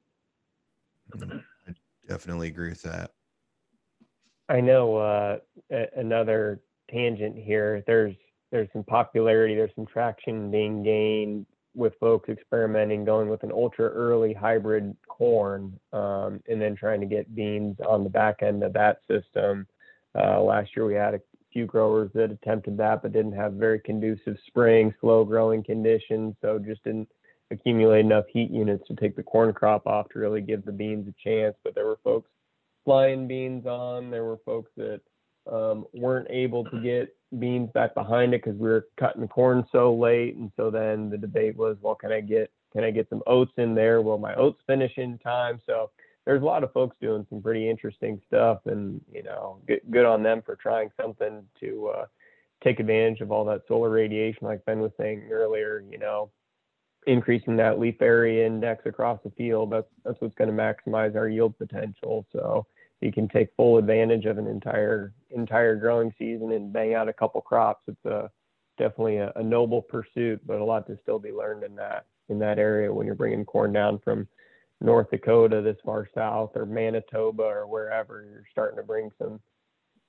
I 1.68 1.74
definitely 2.08 2.48
agree 2.48 2.70
with 2.70 2.82
that. 2.84 3.12
I 4.50 4.62
know 4.62 4.98
uh, 4.98 5.38
a- 5.72 6.00
another 6.00 6.62
tangent 6.90 7.38
here. 7.38 7.84
There's 7.86 8.16
there's 8.52 8.70
some 8.72 8.84
popularity, 8.84 9.56
there's 9.56 9.76
some 9.76 9.86
traction 9.86 10.50
being 10.50 10.82
gained 10.82 11.46
with 11.76 11.94
folks 12.00 12.30
experimenting 12.30 13.04
going 13.04 13.28
with 13.30 13.44
an 13.44 13.52
ultra 13.52 13.90
early 13.90 14.34
hybrid 14.34 14.96
corn 15.08 15.78
um, 15.92 16.42
and 16.48 16.62
then 16.62 16.76
trying 16.76 17.02
to 17.02 17.06
get 17.06 17.36
beans 17.36 17.78
on 17.88 18.04
the 18.04 18.10
back 18.10 18.42
end 18.42 18.64
of 18.64 18.74
that 18.74 19.00
system. 19.08 19.68
Uh, 20.18 20.42
last 20.42 20.76
year 20.76 20.86
we 20.86 20.96
had 20.96 21.14
a 21.14 21.22
few 21.52 21.66
growers 21.66 22.10
that 22.14 22.32
attempted 22.32 22.78
that 22.78 23.02
but 23.02 23.12
didn't 23.12 23.34
have 23.34 23.54
very 23.54 23.80
conducive 23.80 24.38
spring, 24.48 24.94
slow 25.02 25.26
growing 25.26 25.64
conditions, 25.64 26.34
so 26.42 26.58
just 26.58 26.84
didn't 26.84 27.10
accumulate 27.51 28.01
enough 28.01 28.25
heat 28.32 28.51
units 28.51 28.88
to 28.88 28.96
take 28.96 29.16
the 29.16 29.24
corn 29.24 29.54
crop 29.54 29.88
off 29.88 30.10
to 30.10 30.20
really 30.20 30.42
give 30.42 30.66
the 30.66 30.72
beans 30.72 31.08
a 31.08 31.13
chance. 31.24 31.56
But 31.63 31.75
there 31.75 31.86
were 31.86 32.00
folks 32.04 32.30
flying 32.86 33.27
beans 33.27 33.66
on. 33.66 34.10
There 34.10 34.24
were 34.24 34.39
folks 34.46 34.72
that 34.77 35.01
um, 35.51 35.86
weren't 35.94 36.27
able 36.30 36.63
to 36.66 36.82
get 36.82 37.16
beans 37.39 37.70
back 37.74 37.94
behind 37.94 38.34
it 38.34 38.44
because 38.44 38.60
we 38.60 38.70
were 38.70 38.88
cutting 39.00 39.27
corn 39.27 39.66
so 39.72 39.94
late. 39.94 40.36
And 40.36 40.51
so 40.56 40.70
then 40.70 41.10
the 41.10 41.18
debate 41.18 41.56
was, 41.56 41.77
well, 41.82 41.96
can 41.96 42.12
I 42.12 42.22
get 42.22 42.51
can 42.74 42.84
I 42.84 42.92
get 42.92 43.10
some 43.10 43.24
oats 43.27 43.54
in 43.58 43.74
there? 43.74 44.01
Will 44.01 44.18
my 44.18 44.36
oats 44.36 44.60
finish 44.68 44.92
in 44.98 45.18
time? 45.20 45.60
So 45.66 45.89
there's 46.25 46.42
a 46.42 46.46
lot 46.46 46.63
of 46.63 46.74
folks 46.74 46.98
doing 47.01 47.25
some 47.30 47.42
pretty 47.42 47.70
interesting 47.70 48.22
stuff, 48.27 48.60
and 48.66 49.00
you 49.12 49.24
know, 49.24 49.60
good, 49.66 49.80
good 49.89 50.06
on 50.06 50.22
them 50.22 50.42
for 50.46 50.58
trying 50.58 50.89
something 51.01 51.44
to 51.62 51.94
uh, 51.98 52.06
take 52.63 52.82
advantage 52.82 53.22
of 53.22 53.32
all 53.32 53.46
that 53.46 53.62
solar 53.68 53.89
radiation, 53.89 54.46
like 54.46 54.66
Ben 54.66 54.80
was 54.80 54.92
saying 55.00 55.30
earlier. 55.32 55.84
You 55.89 55.98
know, 55.98 56.30
increasing 57.08 57.56
that 57.56 57.80
leaf 57.80 58.02
area 58.02 58.46
index 58.46 58.86
across 58.86 59.20
the 59.24 59.32
field. 59.32 59.72
That's 59.72 59.88
that's 60.06 60.22
what's 60.22 60.36
going 60.36 60.56
to 60.56 60.56
maximize 60.56 61.16
our 61.16 61.30
yield 61.30 61.58
potential. 61.58 62.26
So 62.32 62.68
you 63.02 63.12
can 63.12 63.28
take 63.28 63.50
full 63.56 63.78
advantage 63.78 64.26
of 64.26 64.38
an 64.38 64.48
entire 64.48 65.14
entire 65.32 65.76
growing 65.76 66.14
season 66.20 66.52
and 66.52 66.72
bang 66.72 66.94
out 66.94 67.10
a 67.10 67.14
couple 67.14 67.42
crops. 67.42 67.84
It's 67.88 68.06
a 68.06 68.30
definitely 68.78 69.18
a, 69.18 69.32
a, 69.36 69.44
noble 69.44 69.82
pursuit, 69.82 70.40
but 70.46 70.60
a 70.60 70.64
lot 70.64 70.86
to 70.88 70.98
still 71.02 71.18
be 71.18 71.32
learned 71.32 71.64
in 71.64 71.76
that 71.76 72.06
in 72.30 72.38
that 72.40 72.60
area 72.60 72.94
when 72.94 73.06
you're 73.06 73.16
bringing 73.16 73.46
corn 73.46 73.74
down 73.74 74.00
from 74.04 74.28
North 74.82 75.10
Dakota 75.10 75.62
this 75.62 75.78
far 75.84 76.10
south 76.14 76.52
or 76.56 76.66
Manitoba 76.66 77.44
or 77.44 77.68
wherever. 77.68 78.26
You're 78.30 78.44
starting 78.52 78.78
to 78.78 78.84
bring 78.84 79.10
some 79.18 79.40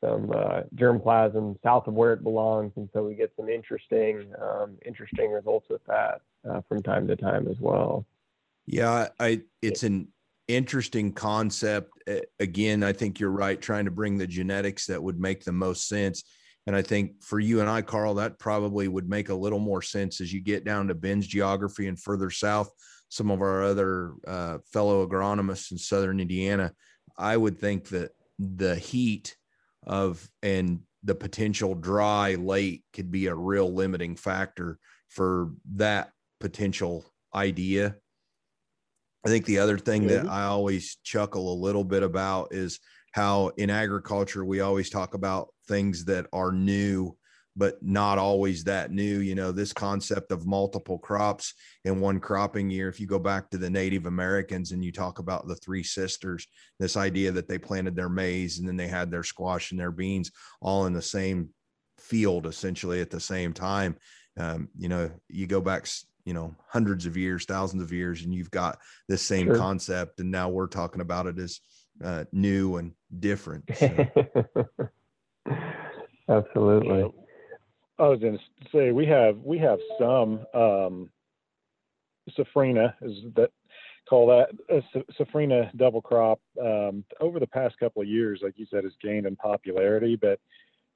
some 0.01 0.31
uh, 0.31 0.63
germplasm 0.75 1.57
south 1.63 1.87
of 1.87 1.95
where 1.95 2.13
it 2.13 2.23
belongs, 2.23 2.73
and 2.77 2.89
so 2.93 3.03
we 3.03 3.15
get 3.15 3.33
some 3.37 3.49
interesting 3.49 4.33
um, 4.41 4.77
interesting 4.87 5.31
results 5.33 5.67
with 5.69 5.85
that 5.87 6.21
uh, 6.49 6.61
from 6.69 6.83
time 6.83 7.07
to 7.09 7.17
time 7.17 7.49
as 7.49 7.59
well. 7.61 8.07
Yeah, 8.67 9.09
I 9.19 9.43
it's 9.63 9.83
an 9.83 10.09
interesting 10.47 11.13
concept. 11.13 11.91
Again, 12.39 12.83
I 12.83 12.93
think 12.93 13.21
you're 13.21 13.31
right, 13.31 13.61
trying 13.61 13.85
to 13.85 13.91
bring 13.91 14.19
the 14.19 14.27
genetics 14.27 14.87
that 14.87 15.03
would 15.03 15.21
make 15.21 15.45
the 15.45 15.53
most 15.53 15.89
sense. 15.89 16.25
And 16.67 16.77
I 16.77 16.83
think 16.83 17.23
for 17.23 17.41
you 17.41 17.61
and 17.61 17.71
I, 17.71 17.81
Carl, 17.81 18.15
that 18.15 18.39
probably 18.39 18.89
would 18.89 19.09
make 19.09 19.31
a 19.31 19.35
little 19.35 19.59
more 19.59 19.81
sense 19.81 20.21
as 20.21 20.33
you 20.33 20.43
get 20.43 20.65
down 20.65 20.89
to 20.89 20.95
Ben's 20.95 21.27
geography 21.27 21.87
and 21.87 21.99
further 21.99 22.31
south. 22.31 22.71
Some 23.09 23.31
of 23.31 23.41
our 23.41 23.63
other 23.63 24.13
uh, 24.27 24.59
fellow 24.71 25.07
agronomists 25.07 25.73
in 25.73 25.79
Southern 25.79 26.21
Indiana, 26.21 26.73
I 27.17 27.39
would 27.39 27.59
think 27.59 27.89
that 27.89 28.11
the 28.39 28.77
heat 28.77 29.35
of 29.89 30.29
and 30.43 30.81
the 31.03 31.15
potential 31.15 31.75
dry 31.75 32.35
late 32.35 32.85
could 32.93 33.11
be 33.11 33.27
a 33.27 33.35
real 33.35 33.73
limiting 33.73 34.15
factor 34.17 34.79
for 35.09 35.51
that 35.77 36.11
potential 36.41 37.05
idea. 37.35 37.97
I 39.25 39.29
think 39.29 39.47
the 39.47 39.59
other 39.59 39.79
thing 39.79 40.07
that 40.09 40.29
I 40.29 40.45
always 40.45 40.97
chuckle 41.03 41.53
a 41.53 41.61
little 41.61 41.85
bit 41.85 42.03
about 42.03 42.53
is 42.53 42.79
how 43.13 43.49
in 43.57 43.71
agriculture 43.71 44.45
we 44.45 44.61
always 44.61 44.91
talk 44.91 45.15
about 45.15 45.49
things 45.67 46.05
that 46.05 46.27
are 46.33 46.53
new 46.53 47.17
but 47.57 47.83
not 47.83 48.19
always 48.19 48.65
that 48.65 48.93
new 48.93 49.19
you 49.19 49.35
know 49.35 49.51
this 49.53 49.73
concept 49.73 50.31
of 50.33 50.47
multiple 50.47 50.99
crops 50.99 51.55
in 51.85 52.01
one 52.01 52.21
cropping 52.21 52.71
year 52.71 52.89
if 52.89 53.01
you 53.01 53.07
go 53.07 53.19
back 53.19 53.51
to 53.51 53.59
the 53.59 53.69
native 53.69 54.07
americans 54.07 54.73
and 54.73 54.85
you 54.85 54.93
talk 54.93 55.19
about 55.19 55.47
the 55.47 55.57
three 55.57 55.83
sisters 55.83 56.47
this 56.79 56.97
idea 56.97 57.33
that 57.33 57.49
they 57.49 57.59
planted 57.59 57.97
their 57.97 58.09
maize 58.09 58.59
and 58.59 58.69
then 58.69 58.77
they 58.77 58.89
had 58.89 59.11
their 59.11 59.25
squash 59.25 59.73
and 59.73 59.81
their 59.81 59.91
beans 59.91 60.31
all 60.61 60.87
in 60.87 60.93
the 60.93 61.03
same 61.03 61.49
field 61.99 62.47
essentially 62.47 63.01
at 63.01 63.11
the 63.11 63.21
same 63.21 63.53
time 63.53 63.97
um, 64.39 64.69
you 64.79 64.89
know 64.89 65.11
you 65.29 65.47
go 65.47 65.61
back 65.61 65.87
you 66.25 66.35
know 66.35 66.55
hundreds 66.69 67.07
of 67.07 67.17
years 67.17 67.45
thousands 67.45 67.83
of 67.83 67.93
years 67.93 68.23
and 68.23 68.35
you've 68.35 68.51
got 68.51 68.79
this 69.09 69.23
same 69.23 69.47
sure. 69.47 69.57
concept 69.57 70.21
and 70.21 70.31
now 70.31 70.49
we're 70.49 70.67
talking 70.67 71.01
about 71.01 71.27
it 71.27 71.39
as 71.39 71.61
uh, 72.05 72.25
new 72.33 72.77
and 72.77 72.93
different 73.19 73.65
so. 73.75 74.07
absolutely 76.29 77.11
i 77.99 78.07
was 78.07 78.21
going 78.21 78.39
to 78.39 78.69
say 78.73 78.93
we 78.93 79.07
have 79.07 79.39
we 79.39 79.59
have 79.59 79.79
some 79.99 80.45
um 80.55 81.11
safrinha 82.37 82.95
is 83.03 83.17
that 83.35 83.51
call 84.09 84.27
that 84.27 84.49
a 84.71 84.83
safrinha 85.13 85.75
double 85.77 86.01
crop 86.01 86.41
um, 86.63 87.05
over 87.21 87.39
the 87.39 87.47
past 87.47 87.79
couple 87.79 88.01
of 88.01 88.09
years 88.09 88.41
like 88.43 88.55
you 88.57 88.67
said 88.71 88.85
has 88.85 88.95
gained 89.03 89.27
in 89.27 89.37
popularity 89.37 90.17
but 90.17 90.41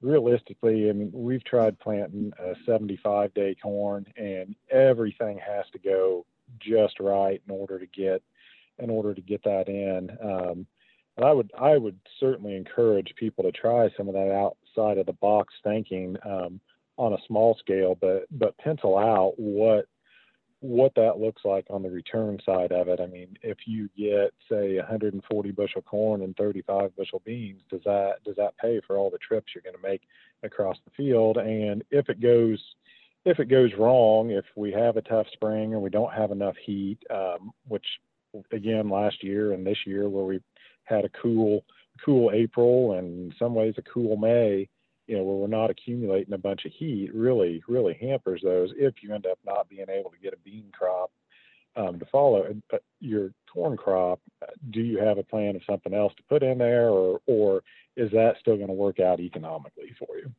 realistically, 0.03 0.89
I 0.89 0.93
mean, 0.93 1.09
we've 1.13 1.43
tried 1.43 1.79
planting 1.79 2.31
a 2.37 2.53
75 2.65 3.33
day 3.33 3.55
corn, 3.55 4.05
and 4.17 4.55
everything 4.69 5.39
has 5.39 5.65
to 5.71 5.79
go 5.79 6.25
just 6.59 6.99
right 6.99 7.41
in 7.47 7.55
order 7.55 7.79
to 7.79 7.87
get 7.87 8.21
in 8.79 8.89
order 8.89 9.13
to 9.13 9.21
get 9.21 9.43
that 9.43 9.69
in. 9.69 10.09
Um, 10.21 10.67
I 11.23 11.31
would 11.31 11.51
I 11.57 11.77
would 11.77 11.99
certainly 12.19 12.55
encourage 12.55 13.13
people 13.15 13.43
to 13.45 13.51
try 13.51 13.89
some 13.95 14.07
of 14.07 14.13
that 14.15 14.31
outside 14.31 14.97
of 14.97 15.05
the 15.05 15.13
box 15.13 15.53
thinking 15.63 16.17
um, 16.25 16.59
on 16.97 17.13
a 17.13 17.17
small 17.27 17.55
scale, 17.59 17.97
but 17.99 18.25
but 18.31 18.57
pencil 18.57 18.97
out 18.97 19.33
what 19.37 19.85
what 20.63 20.95
that 20.95 21.19
looks 21.19 21.41
like 21.43 21.65
on 21.69 21.83
the 21.83 21.89
return 21.89 22.39
side 22.45 22.71
of 22.71 22.87
it. 22.87 23.01
I 23.01 23.05
mean, 23.05 23.37
if 23.41 23.57
you 23.65 23.89
get 23.97 24.33
say 24.49 24.77
140 24.77 25.51
bushel 25.51 25.81
corn 25.81 26.21
and 26.21 26.33
35 26.37 26.95
bushel 26.95 27.21
beans, 27.25 27.61
does 27.69 27.81
that 27.83 28.15
does 28.25 28.37
that 28.37 28.57
pay 28.57 28.79
for 28.87 28.97
all 28.97 29.09
the 29.09 29.17
trips 29.17 29.47
you're 29.53 29.61
going 29.61 29.75
to 29.75 29.89
make 29.89 30.03
across 30.43 30.77
the 30.85 30.91
field? 30.91 31.37
And 31.37 31.83
if 31.91 32.07
it 32.09 32.21
goes 32.21 32.63
if 33.25 33.39
it 33.39 33.49
goes 33.49 33.71
wrong, 33.77 34.31
if 34.31 34.45
we 34.55 34.71
have 34.71 34.97
a 34.97 35.01
tough 35.01 35.27
spring 35.33 35.73
or 35.73 35.79
we 35.79 35.89
don't 35.89 36.13
have 36.13 36.31
enough 36.31 36.55
heat, 36.65 36.99
um, 37.09 37.51
which 37.67 37.85
again 38.51 38.89
last 38.89 39.21
year 39.21 39.51
and 39.51 39.67
this 39.67 39.77
year 39.85 40.07
where 40.09 40.25
we 40.25 40.39
had 40.85 41.05
a 41.05 41.09
cool 41.21 41.65
cool 42.03 42.31
April 42.33 42.93
and 42.93 43.31
in 43.31 43.37
some 43.37 43.53
ways 43.53 43.75
a 43.77 43.81
cool 43.81 44.15
May, 44.15 44.69
you 45.07 45.17
know, 45.17 45.23
where 45.23 45.35
we're 45.35 45.47
not 45.47 45.69
accumulating 45.69 46.33
a 46.33 46.37
bunch 46.37 46.65
of 46.65 46.71
heat 46.71 47.13
really, 47.13 47.61
really 47.67 47.97
hampers 47.99 48.41
those 48.43 48.71
if 48.77 48.95
you 49.01 49.13
end 49.13 49.25
up 49.25 49.39
not 49.45 49.69
being 49.69 49.89
able 49.89 50.11
to 50.11 50.19
get 50.19 50.33
a 50.33 50.37
bean 50.37 50.71
crop 50.71 51.11
um, 51.75 51.99
to 51.99 52.05
follow 52.05 52.45
uh, 52.71 52.77
your 52.99 53.33
corn 53.51 53.77
crop. 53.77 54.19
Do 54.69 54.81
you 54.81 54.99
have 54.99 55.17
a 55.17 55.23
plan 55.23 55.55
of 55.55 55.61
something 55.69 55.93
else 55.93 56.13
to 56.17 56.23
put 56.29 56.43
in 56.43 56.57
there, 56.57 56.89
or 56.89 57.19
or 57.25 57.63
is 57.95 58.11
that 58.11 58.35
still 58.39 58.55
going 58.55 58.67
to 58.67 58.73
work 58.73 58.99
out 58.99 59.19
economically 59.19 59.93
for 59.99 60.17
you? 60.17 60.31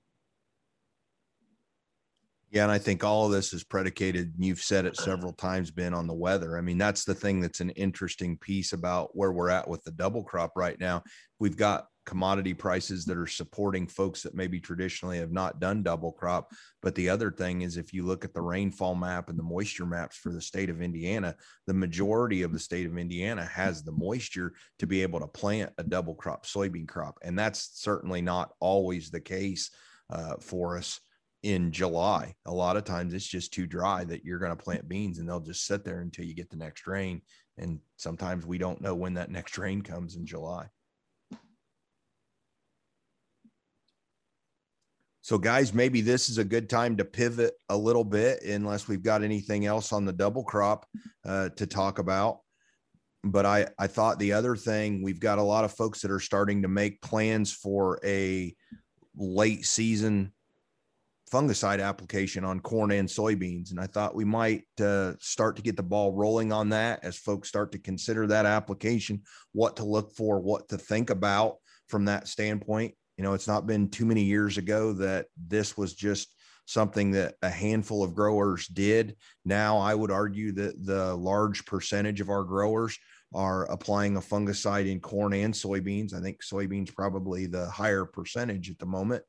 Yeah, 2.50 2.62
and 2.62 2.72
I 2.72 2.78
think 2.78 3.02
all 3.02 3.26
of 3.26 3.32
this 3.32 3.52
is 3.52 3.64
predicated, 3.64 4.34
you've 4.38 4.60
said 4.60 4.86
it 4.86 4.96
several 4.96 5.32
times, 5.32 5.72
Ben, 5.72 5.92
on 5.92 6.06
the 6.06 6.14
weather. 6.14 6.56
I 6.56 6.60
mean, 6.60 6.78
that's 6.78 7.04
the 7.04 7.14
thing 7.14 7.40
that's 7.40 7.58
an 7.58 7.70
interesting 7.70 8.38
piece 8.38 8.72
about 8.72 9.16
where 9.16 9.32
we're 9.32 9.50
at 9.50 9.66
with 9.66 9.82
the 9.82 9.90
double 9.90 10.22
crop 10.22 10.52
right 10.54 10.78
now. 10.78 11.02
We've 11.40 11.56
got 11.56 11.86
commodity 12.06 12.54
prices 12.54 13.04
that 13.04 13.16
are 13.16 13.26
supporting 13.26 13.86
folks 13.86 14.22
that 14.22 14.34
maybe 14.34 14.60
traditionally 14.60 15.18
have 15.18 15.32
not 15.32 15.60
done 15.60 15.82
double 15.82 16.12
crop. 16.12 16.52
But 16.82 16.94
the 16.94 17.08
other 17.08 17.30
thing 17.30 17.62
is, 17.62 17.76
if 17.76 17.92
you 17.92 18.04
look 18.04 18.24
at 18.24 18.34
the 18.34 18.42
rainfall 18.42 18.94
map 18.94 19.28
and 19.28 19.38
the 19.38 19.42
moisture 19.42 19.86
maps 19.86 20.16
for 20.16 20.32
the 20.32 20.40
state 20.40 20.70
of 20.70 20.82
Indiana, 20.82 21.34
the 21.66 21.74
majority 21.74 22.42
of 22.42 22.52
the 22.52 22.58
state 22.58 22.86
of 22.86 22.98
Indiana 22.98 23.44
has 23.44 23.82
the 23.82 23.92
moisture 23.92 24.52
to 24.78 24.86
be 24.86 25.02
able 25.02 25.20
to 25.20 25.26
plant 25.26 25.72
a 25.78 25.82
double 25.82 26.14
crop 26.14 26.46
soybean 26.46 26.86
crop. 26.86 27.18
And 27.22 27.38
that's 27.38 27.70
certainly 27.80 28.20
not 28.20 28.52
always 28.60 29.10
the 29.10 29.20
case 29.20 29.70
uh, 30.10 30.34
for 30.40 30.76
us 30.76 31.00
in 31.42 31.70
July. 31.70 32.34
A 32.46 32.52
lot 32.52 32.76
of 32.76 32.84
times 32.84 33.12
it's 33.12 33.26
just 33.26 33.52
too 33.52 33.66
dry 33.66 34.02
that 34.04 34.24
you're 34.24 34.38
going 34.38 34.56
to 34.56 34.62
plant 34.64 34.88
beans 34.88 35.18
and 35.18 35.28
they'll 35.28 35.40
just 35.40 35.66
sit 35.66 35.84
there 35.84 36.00
until 36.00 36.24
you 36.24 36.34
get 36.34 36.50
the 36.50 36.56
next 36.56 36.86
rain. 36.86 37.20
And 37.58 37.80
sometimes 37.96 38.46
we 38.46 38.58
don't 38.58 38.80
know 38.80 38.94
when 38.94 39.14
that 39.14 39.30
next 39.30 39.58
rain 39.58 39.82
comes 39.82 40.16
in 40.16 40.26
July. 40.26 40.68
So, 45.24 45.38
guys, 45.38 45.72
maybe 45.72 46.02
this 46.02 46.28
is 46.28 46.36
a 46.36 46.44
good 46.44 46.68
time 46.68 46.98
to 46.98 47.04
pivot 47.06 47.54
a 47.70 47.76
little 47.78 48.04
bit, 48.04 48.42
unless 48.42 48.88
we've 48.88 49.02
got 49.02 49.22
anything 49.22 49.64
else 49.64 49.90
on 49.90 50.04
the 50.04 50.12
double 50.12 50.44
crop 50.44 50.84
uh, 51.24 51.48
to 51.56 51.66
talk 51.66 51.98
about. 51.98 52.40
But 53.24 53.46
I, 53.46 53.68
I 53.78 53.86
thought 53.86 54.18
the 54.18 54.34
other 54.34 54.54
thing 54.54 55.02
we've 55.02 55.18
got 55.18 55.38
a 55.38 55.42
lot 55.42 55.64
of 55.64 55.72
folks 55.72 56.02
that 56.02 56.10
are 56.10 56.20
starting 56.20 56.60
to 56.60 56.68
make 56.68 57.00
plans 57.00 57.50
for 57.50 57.98
a 58.04 58.54
late 59.16 59.64
season 59.64 60.34
fungicide 61.32 61.82
application 61.82 62.44
on 62.44 62.60
corn 62.60 62.90
and 62.90 63.08
soybeans. 63.08 63.70
And 63.70 63.80
I 63.80 63.86
thought 63.86 64.14
we 64.14 64.26
might 64.26 64.64
uh, 64.78 65.14
start 65.20 65.56
to 65.56 65.62
get 65.62 65.78
the 65.78 65.82
ball 65.82 66.12
rolling 66.12 66.52
on 66.52 66.68
that 66.68 67.02
as 67.02 67.16
folks 67.16 67.48
start 67.48 67.72
to 67.72 67.78
consider 67.78 68.26
that 68.26 68.44
application, 68.44 69.22
what 69.52 69.76
to 69.76 69.84
look 69.86 70.12
for, 70.12 70.38
what 70.38 70.68
to 70.68 70.76
think 70.76 71.08
about 71.08 71.56
from 71.88 72.04
that 72.04 72.28
standpoint. 72.28 72.94
You 73.16 73.24
know, 73.24 73.34
it's 73.34 73.48
not 73.48 73.66
been 73.66 73.90
too 73.90 74.04
many 74.04 74.22
years 74.22 74.58
ago 74.58 74.92
that 74.94 75.26
this 75.36 75.76
was 75.76 75.94
just 75.94 76.34
something 76.66 77.12
that 77.12 77.34
a 77.42 77.50
handful 77.50 78.02
of 78.02 78.14
growers 78.14 78.66
did. 78.66 79.16
Now, 79.44 79.78
I 79.78 79.94
would 79.94 80.10
argue 80.10 80.52
that 80.52 80.84
the 80.84 81.14
large 81.14 81.64
percentage 81.66 82.20
of 82.20 82.30
our 82.30 82.44
growers 82.44 82.98
are 83.34 83.70
applying 83.70 84.16
a 84.16 84.20
fungicide 84.20 84.90
in 84.90 85.00
corn 85.00 85.34
and 85.34 85.52
soybeans. 85.52 86.14
I 86.14 86.20
think 86.20 86.40
soybeans 86.42 86.94
probably 86.94 87.46
the 87.46 87.68
higher 87.68 88.04
percentage 88.04 88.70
at 88.70 88.78
the 88.78 88.86
moment, 88.86 89.24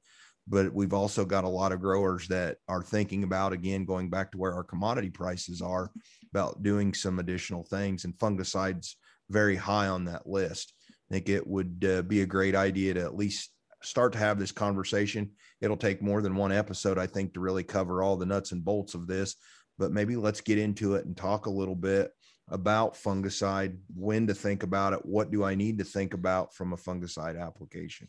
but 0.47 0.73
we've 0.73 0.93
also 0.93 1.25
got 1.25 1.43
a 1.43 1.49
lot 1.49 1.71
of 1.71 1.81
growers 1.81 2.27
that 2.27 2.57
are 2.67 2.83
thinking 2.83 3.23
about 3.23 3.51
again 3.51 3.83
going 3.85 4.09
back 4.09 4.31
to 4.31 4.37
where 4.37 4.53
our 4.53 4.63
commodity 4.63 5.09
prices 5.09 5.61
are 5.61 5.91
about 6.31 6.61
doing 6.63 6.93
some 6.93 7.19
additional 7.19 7.63
things 7.63 8.05
and 8.05 8.17
fungicides 8.17 8.93
very 9.29 9.55
high 9.55 9.87
on 9.87 10.05
that 10.05 10.27
list. 10.27 10.73
I 11.09 11.15
think 11.15 11.29
it 11.29 11.45
would 11.45 11.85
uh, 11.87 12.01
be 12.03 12.21
a 12.21 12.27
great 12.27 12.55
idea 12.55 12.93
to 12.93 13.01
at 13.01 13.15
least 13.15 13.51
start 13.85 14.13
to 14.13 14.19
have 14.19 14.39
this 14.39 14.51
conversation. 14.51 15.31
It'll 15.61 15.77
take 15.77 16.01
more 16.01 16.21
than 16.21 16.35
one 16.35 16.51
episode, 16.51 16.97
I 16.97 17.07
think, 17.07 17.33
to 17.33 17.39
really 17.39 17.63
cover 17.63 18.03
all 18.03 18.17
the 18.17 18.25
nuts 18.25 18.51
and 18.51 18.63
bolts 18.63 18.93
of 18.93 19.07
this. 19.07 19.35
But 19.77 19.91
maybe 19.91 20.15
let's 20.15 20.41
get 20.41 20.57
into 20.57 20.95
it 20.95 21.05
and 21.05 21.15
talk 21.15 21.45
a 21.45 21.51
little 21.51 21.75
bit 21.75 22.11
about 22.49 22.95
fungicide, 22.95 23.77
when 23.95 24.27
to 24.27 24.33
think 24.33 24.63
about 24.63 24.93
it, 24.93 24.99
what 25.03 25.31
do 25.31 25.43
I 25.43 25.55
need 25.55 25.79
to 25.79 25.83
think 25.83 26.13
about 26.13 26.53
from 26.53 26.73
a 26.73 26.77
fungicide 26.77 27.41
application. 27.41 28.07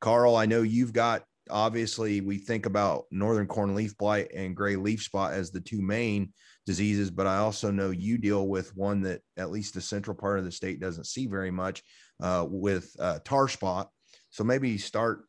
Carl, 0.00 0.36
I 0.36 0.46
know 0.46 0.62
you've 0.62 0.92
got 0.92 1.24
obviously 1.50 2.20
we 2.20 2.38
think 2.38 2.66
about 2.66 3.04
northern 3.10 3.46
corn 3.46 3.74
leaf 3.74 3.96
blight 3.96 4.30
and 4.34 4.56
gray 4.56 4.76
leaf 4.76 5.02
spot 5.02 5.32
as 5.32 5.50
the 5.50 5.60
two 5.60 5.82
main 5.82 6.32
diseases, 6.66 7.10
but 7.10 7.26
I 7.26 7.38
also 7.38 7.70
know 7.70 7.90
you 7.90 8.18
deal 8.18 8.48
with 8.48 8.76
one 8.76 9.02
that 9.02 9.20
at 9.36 9.50
least 9.50 9.74
the 9.74 9.80
central 9.80 10.16
part 10.16 10.38
of 10.38 10.44
the 10.44 10.52
state 10.52 10.80
doesn't 10.80 11.06
see 11.06 11.26
very 11.26 11.50
much 11.50 11.82
uh, 12.22 12.46
with 12.48 12.94
uh, 12.98 13.18
tar 13.24 13.48
spot. 13.48 13.90
So 14.30 14.44
maybe 14.44 14.78
start 14.78 15.24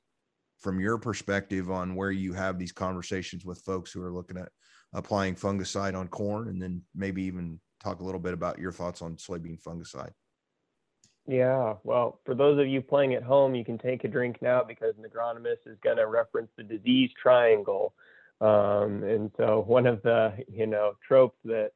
from 0.60 0.80
your 0.80 0.98
perspective 0.98 1.72
on 1.72 1.96
where 1.96 2.12
you 2.12 2.34
have 2.34 2.60
these 2.60 2.72
conversations 2.72 3.46
with 3.46 3.62
folks 3.62 3.92
who 3.92 4.04
are 4.04 4.12
looking 4.12 4.38
at 4.38 4.50
applying 4.94 5.36
fungicide 5.36 5.96
on 5.98 6.08
corn, 6.08 6.50
and 6.50 6.62
then 6.62 6.82
maybe 6.96 7.24
even 7.24 7.60
talk 7.82 8.02
a 8.02 8.04
little 8.04 8.20
bit 8.20 8.34
about 8.34 8.60
your 8.60 8.72
thoughts 8.72 9.02
on 9.02 9.16
soybean 9.16 9.62
fungicide. 9.62 10.12
Yeah, 11.28 11.76
well, 11.84 12.20
for 12.26 12.34
those 12.34 12.60
of 12.60 12.68
you 12.68 12.82
playing 12.82 13.14
at 13.14 13.24
home, 13.24 13.54
you 13.54 13.64
can 13.64 13.78
take 13.78 14.04
a 14.04 14.08
drink 14.08 14.42
now 14.42 14.64
because 14.64 14.96
an 14.98 15.06
agronomist 15.08 15.68
is 15.68 15.78
going 15.84 15.98
to 15.98 16.08
reference 16.08 16.50
the 16.58 16.64
disease 16.64 17.12
triangle. 17.22 17.94
Um, 18.42 19.04
and 19.04 19.32
so 19.38 19.64
one 19.68 19.86
of 19.86 20.02
the, 20.02 20.34
you 20.52 20.66
know, 20.66 20.94
tropes 21.08 21.38
that 21.46 21.72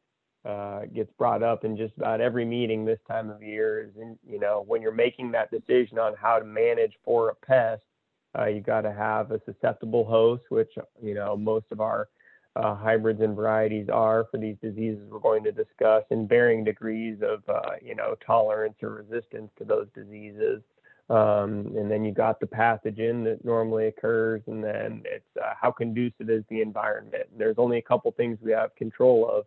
uh, 0.45 0.81
gets 0.93 1.11
brought 1.17 1.41
up 1.41 1.63
in 1.63 1.77
just 1.77 1.93
about 1.97 2.21
every 2.21 2.45
meeting 2.45 2.83
this 2.83 2.99
time 3.07 3.29
of 3.29 3.41
year 3.41 3.81
is, 3.81 4.01
in, 4.01 4.17
you 4.27 4.39
know, 4.39 4.63
when 4.67 4.81
you're 4.81 4.91
making 4.91 5.31
that 5.31 5.49
decision 5.51 5.97
on 5.97 6.13
how 6.19 6.37
to 6.37 6.45
manage 6.45 6.93
for 7.03 7.29
a 7.29 7.35
pest, 7.35 7.81
uh, 8.37 8.45
you 8.45 8.61
got 8.61 8.81
to 8.81 8.91
have 8.91 9.31
a 9.31 9.39
susceptible 9.45 10.03
host, 10.03 10.43
which, 10.49 10.71
you 11.01 11.13
know, 11.13 11.37
most 11.37 11.65
of 11.71 11.79
our 11.79 12.09
uh, 12.55 12.75
hybrids 12.75 13.21
and 13.21 13.35
varieties 13.35 13.87
are 13.91 14.27
for 14.29 14.37
these 14.37 14.55
diseases 14.61 14.99
we're 15.09 15.19
going 15.19 15.43
to 15.43 15.51
discuss 15.51 16.03
in 16.11 16.27
varying 16.27 16.63
degrees 16.63 17.17
of 17.23 17.41
uh, 17.49 17.71
you 17.81 17.95
know 17.95 18.15
tolerance 18.25 18.75
or 18.83 18.89
resistance 18.89 19.49
to 19.57 19.63
those 19.63 19.87
diseases. 19.95 20.61
Um, 21.09 21.73
and 21.75 21.91
then 21.91 22.05
you 22.05 22.13
got 22.13 22.39
the 22.39 22.45
pathogen 22.45 23.25
that 23.25 23.43
normally 23.43 23.87
occurs 23.87 24.41
and 24.47 24.63
then 24.63 25.03
it's 25.05 25.25
uh, 25.37 25.53
how 25.59 25.69
conducive 25.69 26.29
is 26.29 26.43
the 26.49 26.61
environment. 26.61 27.25
And 27.31 27.39
there's 27.39 27.57
only 27.57 27.77
a 27.77 27.81
couple 27.81 28.11
things 28.11 28.37
we 28.41 28.51
have 28.51 28.73
control 28.75 29.29
of 29.29 29.45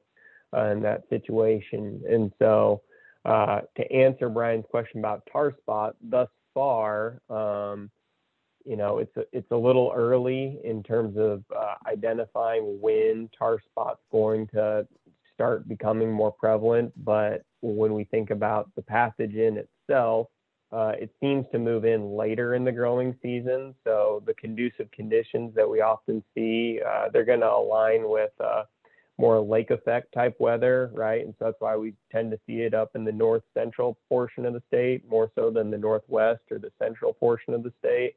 uh, 0.55 0.67
in 0.67 0.81
that 0.81 1.03
situation 1.09 2.03
and 2.09 2.33
so 2.39 2.83
uh, 3.25 3.61
to 3.77 3.91
answer 3.93 4.29
brian's 4.29 4.67
question 4.71 4.99
about 4.99 5.27
tar 5.31 5.53
spot 5.63 5.97
thus 6.03 6.29
far 6.55 7.21
um, 7.31 7.91
you 8.67 8.77
know, 8.77 8.99
it's 8.99 9.17
a, 9.17 9.25
it's 9.33 9.51
a 9.53 9.57
little 9.57 9.93
early 9.95 10.59
in 10.65 10.83
terms 10.83 11.17
of 11.17 11.45
uh, 11.57 11.75
identifying 11.87 12.79
when 12.81 13.31
tar 13.39 13.61
spot's 13.71 14.03
going 14.11 14.49
to 14.49 14.87
start 15.33 15.69
becoming 15.69 16.11
more 16.11 16.33
prevalent. 16.33 16.93
But 17.05 17.45
when 17.63 17.95
we 17.95 18.05
think 18.05 18.31
about 18.31 18.69
the 18.75 18.83
pathogen 18.83 19.57
itself, 19.57 20.27
uh, 20.73 20.93
it 20.99 21.11
seems 21.21 21.47
to 21.53 21.61
move 21.61 21.85
in 21.85 22.17
later 22.17 22.55
in 22.55 22.65
the 22.65 22.73
growing 22.73 23.15
season. 23.23 23.73
So 23.85 24.21
the 24.27 24.35
conducive 24.35 24.91
conditions 24.91 25.55
that 25.55 25.71
we 25.71 25.81
often 25.81 26.25
see, 26.35 26.81
uh, 26.85 27.09
they're 27.13 27.25
going 27.25 27.41
to 27.41 27.53
align 27.53 28.09
with 28.09 28.33
uh, 28.41 28.65
more 29.19 29.41
lake 29.41 29.71
effect 29.71 30.13
type 30.13 30.37
weather, 30.39 30.91
right? 30.93 31.25
And 31.25 31.35
so 31.39 31.47
that's 31.47 31.61
why 31.61 31.77
we 31.77 31.95
tend 32.13 32.31
to 32.33 32.41
see 32.47 32.61
it 32.61 32.75
up 32.75 32.91
in 32.95 33.05
the 33.05 33.13
north 33.13 33.43
central 33.55 33.97
portion 34.09 34.45
of 34.45 34.53
the 34.53 34.63
state 34.69 35.09
more 35.09 35.31
so 35.35 35.51
than 35.51 35.71
the 35.71 35.79
northwest 35.79 36.43
or 36.51 36.59
the 36.59 36.73
central 36.79 37.15
portion 37.15 37.55
of 37.55 37.63
the 37.63 37.73
state. 37.79 38.15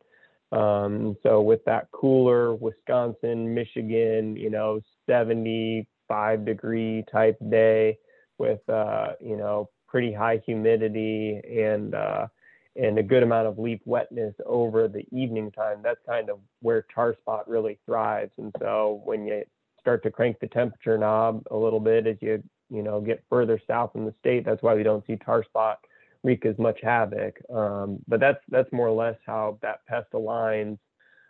Um, 0.51 1.15
so 1.23 1.41
with 1.41 1.63
that 1.65 1.89
cooler 1.91 2.55
Wisconsin, 2.55 3.53
Michigan, 3.53 4.35
you 4.35 4.49
know, 4.49 4.81
75 5.07 6.45
degree 6.45 7.05
type 7.11 7.37
day 7.49 7.97
with, 8.37 8.67
uh, 8.67 9.09
you 9.21 9.37
know, 9.37 9.69
pretty 9.87 10.11
high 10.11 10.41
humidity 10.45 11.39
and, 11.47 11.95
uh, 11.95 12.27
and 12.75 12.97
a 12.97 13.03
good 13.03 13.23
amount 13.23 13.47
of 13.47 13.59
leaf 13.59 13.79
wetness 13.85 14.33
over 14.45 14.87
the 14.87 15.05
evening 15.11 15.51
time, 15.51 15.79
that's 15.83 15.99
kind 16.05 16.29
of 16.29 16.39
where 16.61 16.85
tar 16.93 17.15
spot 17.21 17.47
really 17.47 17.77
thrives. 17.85 18.31
And 18.37 18.53
so 18.59 19.01
when 19.03 19.25
you 19.25 19.43
start 19.89 20.03
to 20.03 20.11
crank 20.11 20.39
the 20.39 20.47
temperature 20.47 20.99
knob 20.99 21.41
a 21.49 21.57
little 21.57 21.79
bit 21.79 22.05
as 22.05 22.15
you, 22.21 22.43
you 22.69 22.83
know, 22.83 23.01
get 23.01 23.23
further 23.27 23.59
south 23.65 23.89
in 23.95 24.05
the 24.05 24.13
state, 24.19 24.45
that's 24.45 24.61
why 24.61 24.75
we 24.75 24.83
don't 24.83 25.03
see 25.07 25.15
tar 25.15 25.43
spot 25.43 25.79
wreak 26.23 26.45
as 26.45 26.55
much 26.59 26.79
havoc. 26.83 27.39
Um, 27.51 27.97
but 28.07 28.19
that's 28.19 28.37
that's 28.49 28.71
more 28.71 28.87
or 28.87 28.95
less 28.95 29.17
how 29.25 29.57
that 29.63 29.83
pest 29.87 30.05
aligns, 30.13 30.77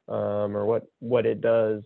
um, 0.10 0.58
or 0.58 0.66
what 0.66 0.88
what 1.00 1.26
it 1.26 1.40
does 1.40 1.84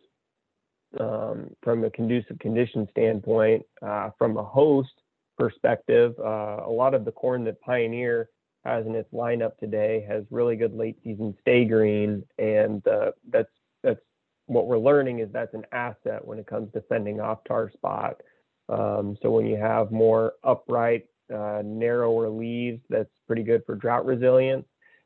um, 0.99 1.51
from 1.62 1.83
a 1.83 1.91
conducive 1.91 2.39
condition 2.39 2.88
standpoint. 2.89 3.63
Uh, 3.86 4.09
from 4.17 4.38
a 4.38 4.43
host 4.43 4.93
perspective, 5.38 6.15
uh, 6.19 6.62
a 6.65 6.71
lot 6.71 6.95
of 6.95 7.05
the 7.05 7.12
corn 7.12 7.43
that 7.43 7.62
Pioneer 7.62 8.29
has 8.65 8.88
in 8.88 8.95
its 8.95 9.13
lineup 9.13 9.59
today 9.59 10.03
has 10.09 10.23
really 10.31 10.55
good 10.55 10.73
late 10.73 10.97
season 11.03 11.38
stay 11.39 11.65
green, 11.65 12.23
and 12.39 12.88
uh, 12.88 13.12
that's 13.29 13.51
that's 13.83 14.01
what 14.47 14.67
we're 14.67 14.77
learning 14.77 15.19
is 15.19 15.29
that's 15.32 15.53
an 15.53 15.65
asset 15.71 16.25
when 16.25 16.39
it 16.39 16.47
comes 16.47 16.71
to 16.73 16.82
fending 16.82 17.19
off 17.19 17.43
tar 17.47 17.71
spot. 17.71 18.21
Um, 18.69 19.17
so 19.21 19.32
when 19.32 19.45
you 19.45 19.58
have 19.58 19.91
more 19.91 20.34
upright 20.43 21.06
uh, 21.34 21.62
narrower 21.63 22.29
leaves. 22.29 22.82
That's 22.89 23.10
pretty 23.27 23.43
good 23.43 23.63
for 23.65 23.75
drought 23.75 24.06
resilience. 24.06 24.65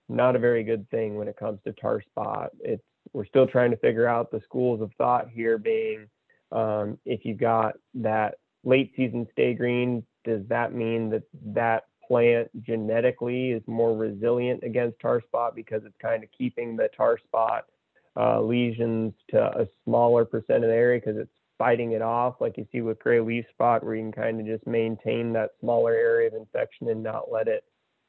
Not 0.09 0.35
a 0.35 0.39
very 0.39 0.63
good 0.63 0.89
thing 0.89 1.15
when 1.15 1.27
it 1.27 1.37
comes 1.37 1.59
to 1.65 1.73
tar 1.73 2.01
spot. 2.01 2.51
It's 2.59 2.83
we're 3.13 3.25
still 3.25 3.47
trying 3.47 3.71
to 3.71 3.77
figure 3.77 4.07
out 4.07 4.31
the 4.31 4.41
schools 4.43 4.81
of 4.81 4.91
thought 4.97 5.29
here 5.29 5.57
being 5.57 6.07
um, 6.51 6.97
if 7.05 7.23
you've 7.23 7.39
got 7.39 7.75
that 7.93 8.35
late 8.63 8.91
season 8.95 9.27
stay 9.31 9.53
green, 9.53 10.03
does 10.25 10.41
that 10.49 10.73
mean 10.73 11.09
that 11.09 11.23
that 11.45 11.85
plant 12.05 12.49
genetically 12.63 13.51
is 13.51 13.61
more 13.65 13.95
resilient 13.97 14.63
against 14.63 14.99
tar 14.99 15.21
spot 15.21 15.55
because 15.55 15.81
it's 15.85 15.95
kind 16.01 16.23
of 16.23 16.29
keeping 16.37 16.75
the 16.75 16.89
tar 16.95 17.17
spot 17.17 17.65
uh, 18.17 18.41
lesions 18.41 19.13
to 19.29 19.39
a 19.39 19.67
smaller 19.83 20.25
percent 20.25 20.63
of 20.63 20.69
the 20.69 20.75
area 20.75 20.99
because 20.99 21.17
it's 21.17 21.31
fighting 21.57 21.93
it 21.93 22.01
off, 22.01 22.35
like 22.39 22.57
you 22.57 22.67
see 22.71 22.81
with 22.81 22.99
gray 22.99 23.19
leaf 23.19 23.45
spot, 23.51 23.83
where 23.83 23.95
you 23.95 24.03
can 24.03 24.11
kind 24.11 24.39
of 24.39 24.45
just 24.45 24.65
maintain 24.67 25.33
that 25.33 25.51
smaller 25.59 25.93
area 25.93 26.27
of 26.27 26.33
infection 26.33 26.89
and 26.89 27.03
not 27.03 27.31
let 27.31 27.47
it 27.47 27.63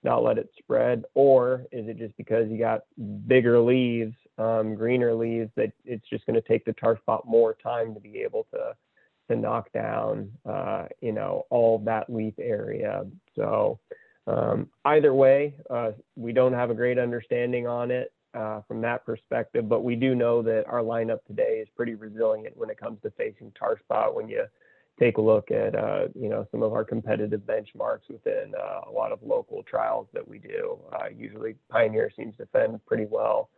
not 0.04 0.22
let 0.22 0.38
it 0.38 0.48
spread, 0.56 1.04
or 1.14 1.66
is 1.72 1.88
it 1.88 1.98
just 1.98 2.16
because 2.16 2.48
you 2.48 2.56
got 2.56 2.82
bigger 3.26 3.58
leaves, 3.58 4.14
um, 4.38 4.76
greener 4.76 5.12
leaves, 5.12 5.50
that 5.56 5.72
it's 5.84 6.08
just 6.08 6.24
going 6.24 6.40
to 6.40 6.48
take 6.48 6.64
the 6.64 6.72
tar 6.74 6.96
spot 6.98 7.26
more 7.26 7.56
time 7.60 7.94
to 7.94 8.00
be 8.00 8.18
able 8.18 8.46
to 8.52 8.74
to 9.28 9.36
knock 9.36 9.70
down, 9.72 10.30
uh, 10.48 10.86
you 11.00 11.12
know, 11.12 11.44
all 11.50 11.78
that 11.80 12.08
leaf 12.08 12.34
area. 12.38 13.04
So 13.36 13.78
um, 14.26 14.68
either 14.84 15.12
way, 15.12 15.54
uh, 15.68 15.92
we 16.16 16.32
don't 16.32 16.54
have 16.54 16.70
a 16.70 16.74
great 16.74 16.98
understanding 16.98 17.66
on 17.66 17.90
it. 17.90 18.12
Uh, 18.34 18.60
from 18.68 18.80
that 18.82 19.04
perspective. 19.04 19.68
But 19.68 19.84
we 19.84 19.96
do 19.96 20.14
know 20.14 20.42
that 20.42 20.66
our 20.66 20.80
lineup 20.80 21.24
today 21.26 21.60
is 21.62 21.68
pretty 21.76 21.94
resilient 21.94 22.56
when 22.56 22.70
it 22.70 22.78
comes 22.78 23.00
to 23.02 23.10
facing 23.10 23.52
tar 23.58 23.78
spot. 23.78 24.14
When 24.14 24.28
you 24.28 24.44
take 24.98 25.18
a 25.18 25.20
look 25.20 25.50
at 25.50 25.74
uh, 25.74 26.08
you 26.14 26.28
know 26.28 26.46
some 26.50 26.62
of 26.62 26.72
our 26.72 26.84
competitive 26.84 27.40
benchmarks 27.42 28.08
within 28.10 28.52
uh, 28.58 28.80
a 28.88 28.90
lot 28.90 29.12
of 29.12 29.22
local 29.22 29.62
trials 29.62 30.08
that 30.12 30.26
we 30.26 30.38
do. 30.38 30.78
Uh, 30.92 31.06
usually, 31.16 31.54
Pioneer 31.70 32.10
seems 32.16 32.36
to 32.36 32.46
fend 32.46 32.84
pretty 32.86 33.06
well 33.08 33.50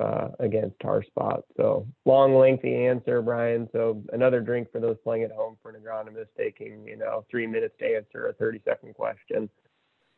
uh, 0.00 0.28
against 0.40 0.78
tar 0.80 1.02
spot. 1.02 1.44
So 1.56 1.86
long, 2.04 2.34
lengthy 2.34 2.74
answer, 2.74 3.22
Brian. 3.22 3.68
So 3.72 4.02
another 4.12 4.40
drink 4.40 4.70
for 4.72 4.80
those 4.80 4.96
playing 5.04 5.24
at 5.24 5.32
home 5.32 5.56
for 5.62 5.70
an 5.70 5.80
agronomist 5.80 6.28
taking 6.36 6.86
you 6.86 6.96
know 6.96 7.24
three 7.30 7.46
minutes 7.46 7.74
to 7.80 7.96
answer 7.96 8.28
a 8.28 8.32
30 8.34 8.60
second 8.64 8.94
question. 8.94 9.48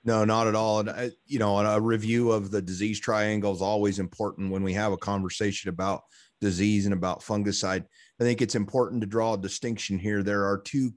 No, 0.07 0.25
not 0.25 0.47
at 0.47 0.55
all. 0.55 0.81
And 0.81 0.89
uh, 0.89 1.09
you 1.27 1.41
know, 1.41 1.59
a 1.59 1.81
review 1.81 2.31
of 2.31 2.53
the 2.53 2.63
disease 2.63 3.01
triangle 3.01 3.53
is 3.53 3.61
always 3.61 3.99
important 3.99 4.53
when 4.53 4.63
we 4.63 4.73
have 4.73 4.93
a 4.93 4.97
conversation 4.97 5.69
about 5.69 6.03
disease 6.41 6.87
and 6.87 6.95
about 6.95 7.21
fungicide. 7.21 7.85
I 8.21 8.25
think 8.25 8.41
it's 8.41 8.55
important 8.55 9.01
to 9.01 9.07
draw 9.09 9.35
a 9.35 9.39
distinction 9.39 9.99
here. 9.99 10.23
There 10.23 10.45
are 10.45 10.59
two 10.59 10.93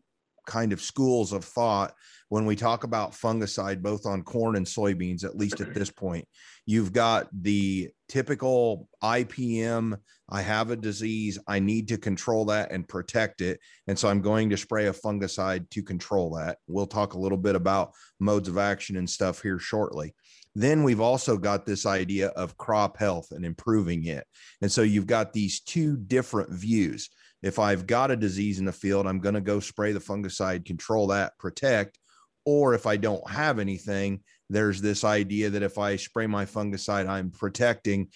kind 0.45 0.71
of 0.71 0.81
schools 0.81 1.33
of 1.33 1.43
thought 1.43 1.93
when 2.29 2.45
we 2.45 2.55
talk 2.55 2.83
about 2.83 3.13
fungicide, 3.13 3.81
both 3.81 4.05
on 4.05 4.21
corn 4.21 4.55
and 4.55 4.65
soybeans, 4.65 5.23
at 5.23 5.35
least 5.35 5.59
at 5.59 5.73
this 5.73 5.89
point. 5.89 6.27
You've 6.69 6.93
got 6.93 7.29
the 7.33 7.89
typical 8.09 8.87
IPM, 9.03 9.97
I 10.29 10.43
have 10.43 10.69
a 10.69 10.75
disease, 10.75 11.39
I 11.47 11.57
need 11.57 11.87
to 11.87 11.97
control 11.97 12.45
that 12.45 12.71
and 12.71 12.87
protect 12.87 13.41
it. 13.41 13.59
And 13.87 13.97
so 13.97 14.07
I'm 14.07 14.21
going 14.21 14.51
to 14.51 14.57
spray 14.57 14.85
a 14.85 14.93
fungicide 14.93 15.67
to 15.71 15.81
control 15.81 16.35
that. 16.35 16.59
We'll 16.67 16.85
talk 16.85 17.15
a 17.15 17.19
little 17.19 17.39
bit 17.39 17.55
about 17.55 17.93
modes 18.19 18.47
of 18.47 18.59
action 18.59 18.97
and 18.97 19.09
stuff 19.09 19.41
here 19.41 19.57
shortly. 19.57 20.13
Then 20.53 20.83
we've 20.83 21.01
also 21.01 21.37
got 21.37 21.65
this 21.65 21.87
idea 21.87 22.27
of 22.27 22.55
crop 22.55 22.99
health 22.99 23.29
and 23.31 23.43
improving 23.43 24.05
it. 24.05 24.27
And 24.61 24.71
so 24.71 24.83
you've 24.83 25.07
got 25.07 25.33
these 25.33 25.61
two 25.61 25.97
different 25.97 26.51
views. 26.51 27.09
If 27.41 27.57
I've 27.57 27.87
got 27.87 28.11
a 28.11 28.15
disease 28.15 28.59
in 28.59 28.65
the 28.65 28.71
field, 28.71 29.07
I'm 29.07 29.21
going 29.21 29.33
to 29.33 29.41
go 29.41 29.59
spray 29.59 29.91
the 29.91 29.99
fungicide, 29.99 30.65
control 30.65 31.07
that, 31.07 31.35
protect. 31.39 31.97
Or 32.45 32.75
if 32.75 32.85
I 32.85 32.97
don't 32.97 33.27
have 33.27 33.57
anything, 33.57 34.21
there's 34.49 34.81
this 34.81 35.03
idea 35.03 35.49
that 35.49 35.63
if 35.63 35.77
I 35.77 35.95
spray 35.95 36.27
my 36.27 36.45
fungicide, 36.45 37.07
I'm 37.07 37.31
protecting, 37.31 38.09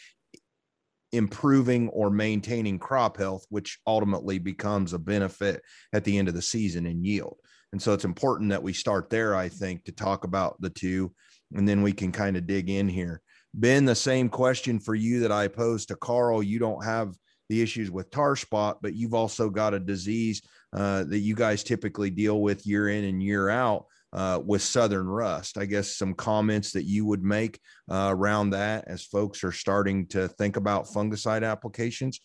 improving, 1.12 1.90
or 1.90 2.10
maintaining 2.10 2.80
crop 2.80 3.18
health, 3.18 3.46
which 3.50 3.80
ultimately 3.86 4.40
becomes 4.40 4.94
a 4.94 5.00
benefit 5.00 5.62
at 5.94 6.04
the 6.04 6.18
end 6.18 6.28
of 6.28 6.34
the 6.34 6.42
season 6.42 6.86
in 6.86 7.04
yield. 7.04 7.38
And 7.72 7.82
so 7.82 7.94
it's 7.94 8.06
important 8.06 8.50
that 8.50 8.64
we 8.64 8.74
start 8.74 9.10
there, 9.10 9.36
I 9.36 9.50
think, 9.50 9.86
to 9.86 9.92
talk 9.92 10.24
about 10.24 10.60
the 10.60 10.70
two, 10.70 11.14
and 11.54 11.68
then 11.68 11.82
we 11.82 11.92
can 11.92 12.12
kind 12.12 12.38
of 12.38 12.48
dig 12.48 12.70
in 12.70 12.88
here. 12.88 13.22
Ben, 13.54 13.86
the 13.86 13.96
same 13.96 14.30
question 14.30 14.80
for 14.80 14.96
you 14.96 15.20
that 15.22 15.32
I 15.32 15.48
posed 15.48 15.90
to 15.90 15.96
Carl. 15.96 16.42
You 16.42 16.58
don't 16.58 16.84
have 16.84 17.16
the 17.50 17.62
issues 17.62 17.92
with 17.92 18.10
tar 18.10 18.36
spot, 18.36 18.80
but 18.82 18.96
you've 18.96 19.14
also 19.14 19.50
got 19.50 19.76
a 19.76 19.80
disease 19.80 20.42
uh, 20.72 21.04
that 21.04 21.20
you 21.20 21.36
guys 21.36 21.64
typically 21.64 22.10
deal 22.10 22.42
with 22.42 22.66
year 22.66 22.90
in 22.90 23.04
and 23.04 23.22
year 23.22 23.50
out 23.50 23.86
uh, 24.14 24.40
with 24.46 24.62
Southern 24.62 25.08
Rust. 25.08 25.58
I 25.58 25.66
guess 25.66 25.98
some 25.98 26.14
comments 26.14 26.72
that 26.74 26.84
you 26.84 27.06
would 27.06 27.24
make 27.24 27.60
uh, 27.90 28.10
around 28.12 28.52
that 28.52 28.86
as 28.88 29.04
folks 29.04 29.44
are 29.44 29.52
starting 29.52 30.08
to 30.08 30.28
think 30.28 30.56
about 30.56 30.88
fungicide 30.88 31.44
applications 31.44 32.22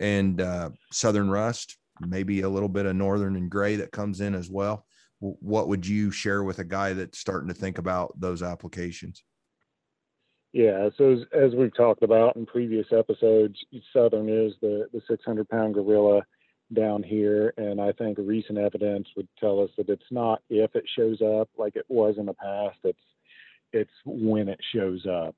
and 0.00 0.40
uh, 0.40 0.70
Southern 0.92 1.30
Rust, 1.30 1.78
maybe 2.00 2.42
a 2.42 2.48
little 2.48 2.68
bit 2.68 2.86
of 2.86 2.96
Northern 2.96 3.36
and 3.36 3.50
Gray 3.50 3.76
that 3.76 3.92
comes 3.92 4.20
in 4.20 4.34
as 4.34 4.50
well. 4.50 4.84
What 5.20 5.68
would 5.68 5.86
you 5.86 6.10
share 6.10 6.44
with 6.44 6.60
a 6.60 6.64
guy 6.64 6.92
that's 6.92 7.18
starting 7.18 7.48
to 7.48 7.54
think 7.54 7.78
about 7.78 8.18
those 8.20 8.42
applications? 8.42 9.24
Yeah, 10.52 10.88
so 10.96 11.12
as, 11.12 11.18
as 11.32 11.54
we've 11.54 11.74
talked 11.76 12.02
about 12.02 12.36
in 12.36 12.46
previous 12.46 12.86
episodes, 12.92 13.58
Southern 13.92 14.28
is 14.28 14.54
the, 14.62 14.88
the 14.92 15.02
600 15.08 15.48
pound 15.48 15.74
gorilla 15.74 16.22
down 16.74 17.02
here. 17.02 17.54
And 17.56 17.80
I 17.80 17.92
think 17.92 18.18
recent 18.18 18.58
evidence 18.58 19.08
would 19.16 19.28
tell 19.38 19.60
us 19.60 19.70
that 19.76 19.88
it's 19.88 20.10
not 20.10 20.42
if 20.50 20.74
it 20.74 20.84
shows 20.96 21.20
up 21.22 21.48
like 21.56 21.76
it 21.76 21.86
was 21.88 22.16
in 22.18 22.26
the 22.26 22.34
past, 22.34 22.78
it's 22.84 22.98
it's 23.72 23.90
when 24.04 24.48
it 24.48 24.60
shows 24.74 25.06
up. 25.06 25.34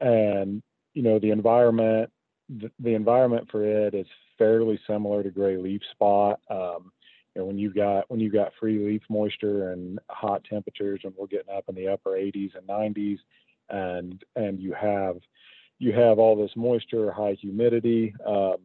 And 0.00 0.62
you 0.94 1.02
know, 1.02 1.18
the 1.18 1.30
environment 1.30 2.10
the, 2.48 2.70
the 2.80 2.94
environment 2.94 3.48
for 3.50 3.64
it 3.64 3.94
is 3.94 4.06
fairly 4.38 4.78
similar 4.86 5.22
to 5.22 5.30
gray 5.30 5.56
leaf 5.56 5.80
spot. 5.92 6.40
Um, 6.50 6.92
you 7.34 7.40
know, 7.40 7.46
when 7.46 7.58
you 7.58 7.72
got 7.72 8.10
when 8.10 8.20
you 8.20 8.30
got 8.30 8.52
free 8.60 8.78
leaf 8.84 9.02
moisture 9.08 9.72
and 9.72 9.98
hot 10.10 10.44
temperatures, 10.44 11.00
and 11.04 11.14
we're 11.16 11.26
getting 11.26 11.54
up 11.54 11.64
in 11.68 11.74
the 11.74 11.88
upper 11.88 12.10
80s 12.10 12.50
and 12.56 12.66
90s, 12.66 13.18
and 13.70 14.22
and 14.36 14.60
you 14.60 14.74
have 14.74 15.16
you 15.78 15.92
have 15.92 16.18
all 16.18 16.36
this 16.36 16.54
moisture, 16.56 17.10
high 17.10 17.36
humidity. 17.40 18.14
Um, 18.26 18.56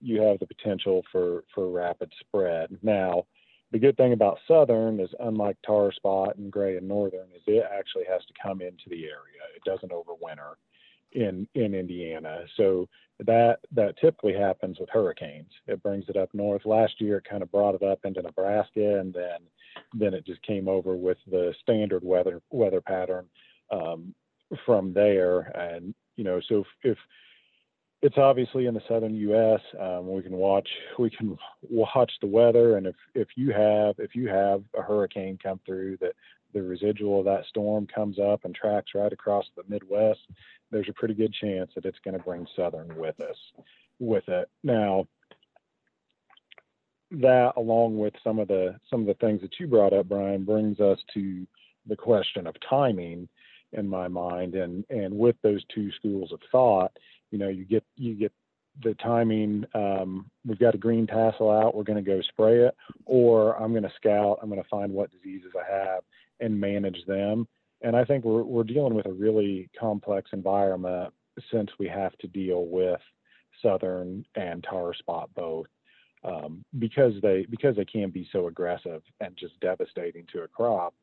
you 0.00 0.20
have 0.20 0.38
the 0.38 0.46
potential 0.46 1.02
for 1.10 1.44
for 1.54 1.70
rapid 1.70 2.12
spread. 2.20 2.76
Now, 2.82 3.26
the 3.72 3.78
good 3.78 3.96
thing 3.96 4.12
about 4.12 4.38
southern 4.46 5.00
is 5.00 5.10
unlike 5.20 5.56
tar 5.66 5.92
spot 5.92 6.36
and 6.36 6.50
gray 6.50 6.76
and 6.76 6.86
northern 6.86 7.28
is 7.34 7.42
it 7.46 7.64
actually 7.76 8.04
has 8.08 8.22
to 8.26 8.34
come 8.42 8.60
into 8.60 8.88
the 8.88 9.04
area. 9.04 9.42
It 9.56 9.64
doesn't 9.64 9.92
overwinter 9.92 10.54
in 11.12 11.48
in 11.54 11.74
Indiana. 11.74 12.44
So 12.56 12.88
that 13.20 13.60
that 13.72 13.96
typically 13.98 14.34
happens 14.34 14.78
with 14.78 14.90
hurricanes. 14.90 15.50
It 15.66 15.82
brings 15.82 16.04
it 16.08 16.16
up 16.16 16.30
north. 16.34 16.64
Last 16.64 17.00
year 17.00 17.18
it 17.18 17.28
kind 17.28 17.42
of 17.42 17.50
brought 17.50 17.74
it 17.74 17.82
up 17.82 18.00
into 18.04 18.22
Nebraska 18.22 19.00
and 19.00 19.12
then 19.12 19.40
then 19.92 20.14
it 20.14 20.26
just 20.26 20.42
came 20.42 20.68
over 20.68 20.94
with 20.94 21.18
the 21.30 21.54
standard 21.62 22.04
weather 22.04 22.40
weather 22.50 22.80
pattern 22.80 23.26
um, 23.70 24.14
from 24.64 24.92
there. 24.92 25.40
And 25.56 25.94
you 26.16 26.24
know, 26.24 26.40
so 26.48 26.60
if, 26.60 26.66
if 26.92 26.98
it's 28.04 28.18
obviously 28.18 28.66
in 28.66 28.74
the 28.74 28.82
southern 28.86 29.14
U.S. 29.14 29.60
Um, 29.80 30.12
we 30.12 30.20
can 30.20 30.36
watch 30.36 30.68
we 30.98 31.08
can 31.08 31.38
watch 31.62 32.12
the 32.20 32.26
weather, 32.26 32.76
and 32.76 32.86
if 32.86 32.94
if 33.14 33.28
you 33.34 33.50
have 33.52 33.94
if 33.98 34.14
you 34.14 34.28
have 34.28 34.62
a 34.78 34.82
hurricane 34.82 35.38
come 35.42 35.58
through 35.64 35.96
that 36.02 36.12
the 36.52 36.62
residual 36.62 37.20
of 37.20 37.24
that 37.24 37.46
storm 37.48 37.86
comes 37.86 38.18
up 38.18 38.44
and 38.44 38.54
tracks 38.54 38.92
right 38.94 39.12
across 39.12 39.46
the 39.56 39.62
Midwest, 39.68 40.20
there's 40.70 40.88
a 40.90 40.92
pretty 40.92 41.14
good 41.14 41.32
chance 41.32 41.72
that 41.74 41.86
it's 41.86 41.98
going 42.04 42.16
to 42.16 42.22
bring 42.22 42.46
southern 42.54 42.94
with 42.94 43.18
us 43.20 43.36
with 43.98 44.28
it. 44.28 44.50
Now, 44.62 45.06
that 47.10 47.54
along 47.56 47.96
with 47.96 48.12
some 48.22 48.38
of 48.38 48.48
the 48.48 48.78
some 48.90 49.00
of 49.00 49.06
the 49.06 49.14
things 49.14 49.40
that 49.40 49.58
you 49.58 49.66
brought 49.66 49.94
up, 49.94 50.10
Brian, 50.10 50.44
brings 50.44 50.78
us 50.78 50.98
to 51.14 51.46
the 51.86 51.96
question 51.96 52.46
of 52.46 52.54
timing 52.68 53.30
in 53.74 53.88
my 53.88 54.08
mind, 54.08 54.54
and 54.54 54.84
and 54.90 55.16
with 55.16 55.36
those 55.42 55.62
two 55.74 55.90
schools 55.92 56.32
of 56.32 56.40
thought 56.50 56.92
you 57.34 57.40
know, 57.40 57.48
you 57.48 57.64
get 57.64 57.82
you 57.96 58.14
get 58.14 58.32
the 58.84 58.94
timing. 58.94 59.64
Um, 59.74 60.30
we've 60.46 60.58
got 60.58 60.76
a 60.76 60.78
green 60.78 61.04
tassel 61.04 61.50
out. 61.50 61.74
We're 61.74 61.82
going 61.82 62.02
to 62.02 62.08
go 62.08 62.20
spray 62.28 62.60
it, 62.60 62.76
or 63.06 63.60
I'm 63.60 63.72
going 63.72 63.82
to 63.82 63.92
scout. 63.96 64.38
I'm 64.40 64.48
going 64.48 64.62
to 64.62 64.68
find 64.68 64.92
what 64.92 65.10
diseases 65.10 65.50
I 65.58 65.68
have 65.68 66.02
and 66.38 66.60
manage 66.60 67.04
them. 67.08 67.48
And 67.82 67.96
I 67.96 68.04
think 68.04 68.24
we're 68.24 68.44
we're 68.44 68.62
dealing 68.62 68.94
with 68.94 69.06
a 69.06 69.12
really 69.12 69.68
complex 69.76 70.30
environment 70.32 71.12
since 71.50 71.70
we 71.76 71.88
have 71.88 72.16
to 72.18 72.28
deal 72.28 72.66
with 72.66 73.00
southern 73.60 74.24
and 74.36 74.62
tar 74.62 74.94
spot 74.94 75.28
both 75.34 75.66
um, 76.22 76.64
because 76.78 77.14
they 77.20 77.48
because 77.50 77.74
they 77.74 77.84
can 77.84 78.10
be 78.10 78.28
so 78.30 78.46
aggressive 78.46 79.02
and 79.20 79.36
just 79.36 79.58
devastating 79.58 80.24
to 80.32 80.42
a 80.42 80.48
crop 80.48 80.94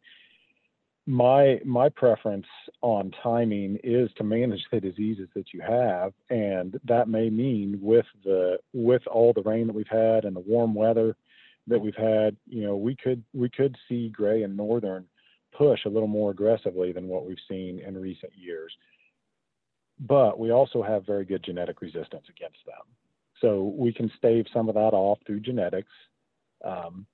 my 1.07 1.59
my 1.65 1.89
preference 1.89 2.45
on 2.81 3.11
timing 3.23 3.77
is 3.83 4.09
to 4.15 4.23
manage 4.23 4.61
the 4.71 4.79
diseases 4.79 5.27
that 5.35 5.51
you 5.51 5.59
have 5.59 6.13
and 6.29 6.79
that 6.85 7.09
may 7.09 7.29
mean 7.29 7.79
with 7.81 8.05
the 8.23 8.57
with 8.73 9.01
all 9.07 9.33
the 9.33 9.41
rain 9.41 9.65
that 9.65 9.73
we've 9.73 9.87
had 9.87 10.25
and 10.25 10.35
the 10.35 10.41
warm 10.41 10.75
weather 10.75 11.15
that 11.65 11.79
we've 11.79 11.95
had 11.95 12.37
you 12.47 12.63
know 12.63 12.77
we 12.77 12.95
could 12.95 13.23
we 13.33 13.49
could 13.49 13.75
see 13.89 14.09
gray 14.09 14.43
and 14.43 14.55
northern 14.55 15.05
push 15.51 15.85
a 15.85 15.89
little 15.89 16.07
more 16.07 16.31
aggressively 16.31 16.91
than 16.91 17.07
what 17.07 17.25
we've 17.25 17.37
seen 17.49 17.79
in 17.79 17.97
recent 17.97 18.31
years. 18.35 18.73
But 19.99 20.39
we 20.39 20.51
also 20.51 20.81
have 20.81 21.05
very 21.05 21.25
good 21.25 21.43
genetic 21.43 21.81
resistance 21.81 22.25
against 22.29 22.65
them. 22.65 22.85
So 23.39 23.73
we 23.75 23.93
can 23.93 24.11
stave 24.17 24.45
some 24.53 24.69
of 24.69 24.75
that 24.75 24.93
off 24.93 25.19
through 25.25 25.41
genetics. 25.41 25.91
Um, 26.63 27.05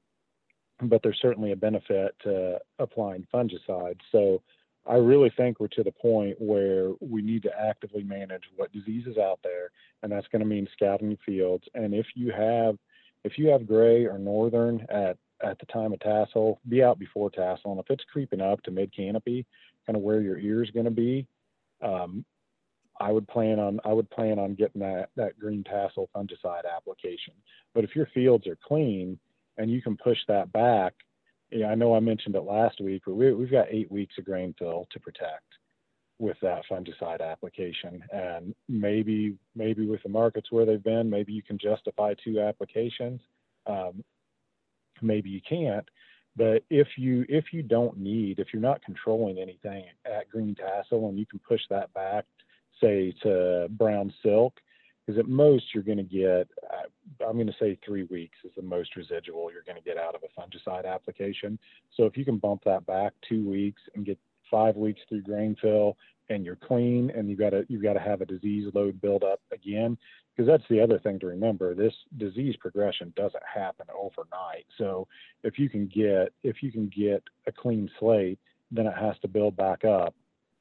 but 0.82 1.02
there's 1.02 1.20
certainly 1.22 1.52
a 1.52 1.56
benefit 1.56 2.16
to 2.24 2.60
applying 2.80 3.28
fungicides. 3.34 4.00
So 4.12 4.42
I 4.88 4.96
really 4.96 5.32
think 5.36 5.60
we're 5.60 5.68
to 5.70 5.84
the 5.84 5.92
point 5.92 6.40
where 6.40 6.92
we 7.02 7.22
need 7.22 7.44
to 7.44 7.60
actively 7.60 8.04
manage 8.04 8.44
what 8.56 8.72
disease 8.72 9.06
is 9.06 9.18
out 9.18 9.40
there, 9.44 9.72
and 10.02 10.12
that's 10.12 10.28
going 10.28 10.42
to 10.42 10.46
mean 10.46 10.68
scouting 10.72 11.18
fields. 11.26 11.66
And 11.74 11.94
if 11.94 12.06
you 12.16 12.32
have 12.32 12.78
if 13.24 13.38
you 13.38 13.48
have 13.48 13.68
gray 13.68 14.06
or 14.06 14.18
northern 14.18 14.86
at 14.90 15.18
at 15.44 15.60
the 15.60 15.66
time 15.68 15.94
of 15.94 16.00
tassel, 16.00 16.60
be 16.70 16.84
out 16.84 16.98
before 16.98 17.30
tassel. 17.30 17.72
And 17.72 17.80
if 17.80 17.90
it's 17.90 18.04
creeping 18.12 18.42
up 18.42 18.62
to 18.64 18.72
mid 18.72 18.96
canopy, 18.96 19.46
kind 19.86 19.98
of 19.98 20.04
where 20.04 20.22
your 20.22 20.38
ear 20.38 20.64
is 20.64 20.72
going 20.72 20.86
to 20.86 20.92
be, 20.92 21.28
um, 21.82 22.26
I 23.00 23.12
would 23.12 23.28
plan 23.28 23.60
on 23.60 23.80
I 23.84 23.94
would 23.94 24.10
plan 24.10 24.40
on 24.40 24.56
getting 24.56 24.82
that 24.82 25.10
that 25.16 25.38
green 25.40 25.64
tassel 25.64 26.10
fungicide 26.16 26.64
application. 26.76 27.34
But 27.74 27.84
if 27.84 27.96
your 27.96 28.08
fields 28.14 28.48
are 28.48 28.58
clean, 28.64 29.20
and 29.58 29.72
you 29.72 29.82
can 29.82 29.98
push 29.98 30.20
that 30.28 30.52
back. 30.52 30.94
I 31.66 31.76
know 31.76 31.96
I 31.96 32.00
mentioned 32.00 32.36
it 32.36 32.42
last 32.44 32.82
week, 32.82 33.04
but 33.06 33.16
we, 33.16 33.28
have 33.28 33.52
got 33.52 33.68
eight 33.72 33.92
weeks 33.92 34.16
of 34.18 34.26
grain 34.26 34.54
fill 34.60 34.88
to 34.92 35.00
protect. 35.00 35.46
with 36.20 36.38
that 36.42 36.64
fungicide 36.70 37.22
application. 37.22 38.04
And 38.12 38.56
maybe 38.68 39.36
maybe 39.56 39.86
with 39.88 40.02
the 40.04 40.10
markets 40.10 40.52
where 40.52 40.66
they've 40.66 40.84
been, 40.84 41.10
maybe 41.10 41.34
you 41.34 41.44
can 41.44 41.58
justify 41.58 42.14
two 42.24 42.40
applications. 42.40 43.22
Um, 43.68 44.04
maybe 45.02 45.30
you 45.30 45.42
can't. 45.48 45.88
But 46.36 46.64
if 46.70 46.88
you 46.98 47.26
if 47.30 47.46
you 47.52 47.64
don't 47.64 47.98
need, 47.98 48.40
if 48.40 48.48
you're 48.54 48.62
not 48.62 48.84
controlling 48.84 49.40
anything 49.40 49.86
at 50.06 50.30
green 50.30 50.56
tassel, 50.56 51.10
and 51.10 51.18
you 51.18 51.26
can 51.26 51.40
push 51.40 51.62
that 51.70 51.94
back, 51.94 52.26
say 52.82 53.14
to 53.24 53.68
brown 53.72 54.14
silk, 54.24 54.54
because 55.08 55.20
at 55.20 55.28
most 55.28 55.74
you're 55.74 55.84
going 55.84 55.98
to 55.98 56.04
get, 56.04 56.50
I'm 57.26 57.36
going 57.36 57.48
to 57.48 57.56
say 57.60 57.80
three 57.86 58.04
weeks 58.04 58.38
is 58.44 58.52
the 58.56 58.62
most 58.62 58.96
residual 58.96 59.52
you're 59.52 59.64
going 59.64 59.78
to 59.78 59.84
get 59.84 59.98
out 59.98 60.16
of 60.16 60.22
a 60.24 60.40
fungicide 60.40 60.86
application. 60.86 61.58
So 61.96 62.04
if 62.06 62.18
you 62.18 62.26
can 62.26 62.38
bump 62.38 62.64
that 62.66 62.86
back 62.86 63.14
two 63.28 63.50
weeks 63.50 63.82
and 63.96 64.06
get 64.06 64.20
five 64.52 64.76
weeks 64.76 65.00
through 65.08 65.22
grain 65.22 65.56
fill 65.62 65.98
and 66.30 66.44
you're 66.44 66.58
clean 66.58 67.10
and 67.16 67.30
you've 67.30 67.40
got 67.40 67.52
to 67.52 67.66
you've 67.70 67.84
got 67.84 67.94
to 67.94 68.00
have 68.00 68.22
a 68.22 68.26
disease 68.26 68.70
load 68.74 69.00
build 69.02 69.24
up 69.24 69.40
again 69.54 69.98
because 70.36 70.48
that's 70.48 70.68
the 70.70 70.80
other 70.80 71.00
thing 71.00 71.20
to 71.20 71.28
remember 71.28 71.74
this 71.74 71.94
disease 72.18 72.56
progression 72.60 73.12
doesn't 73.16 73.44
happen 73.54 73.86
overnight 73.98 74.66
so 74.78 75.08
if 75.44 75.60
you 75.60 75.70
can 75.70 75.88
get 75.88 76.32
if 76.44 76.62
you 76.62 76.72
can 76.72 76.90
get 76.96 77.24
a 77.48 77.52
clean 77.52 77.90
slate 78.00 78.40
then 78.72 78.88
it 78.88 78.94
has 78.98 79.16
to 79.22 79.28
build 79.28 79.56
back 79.56 79.84
up 79.84 80.14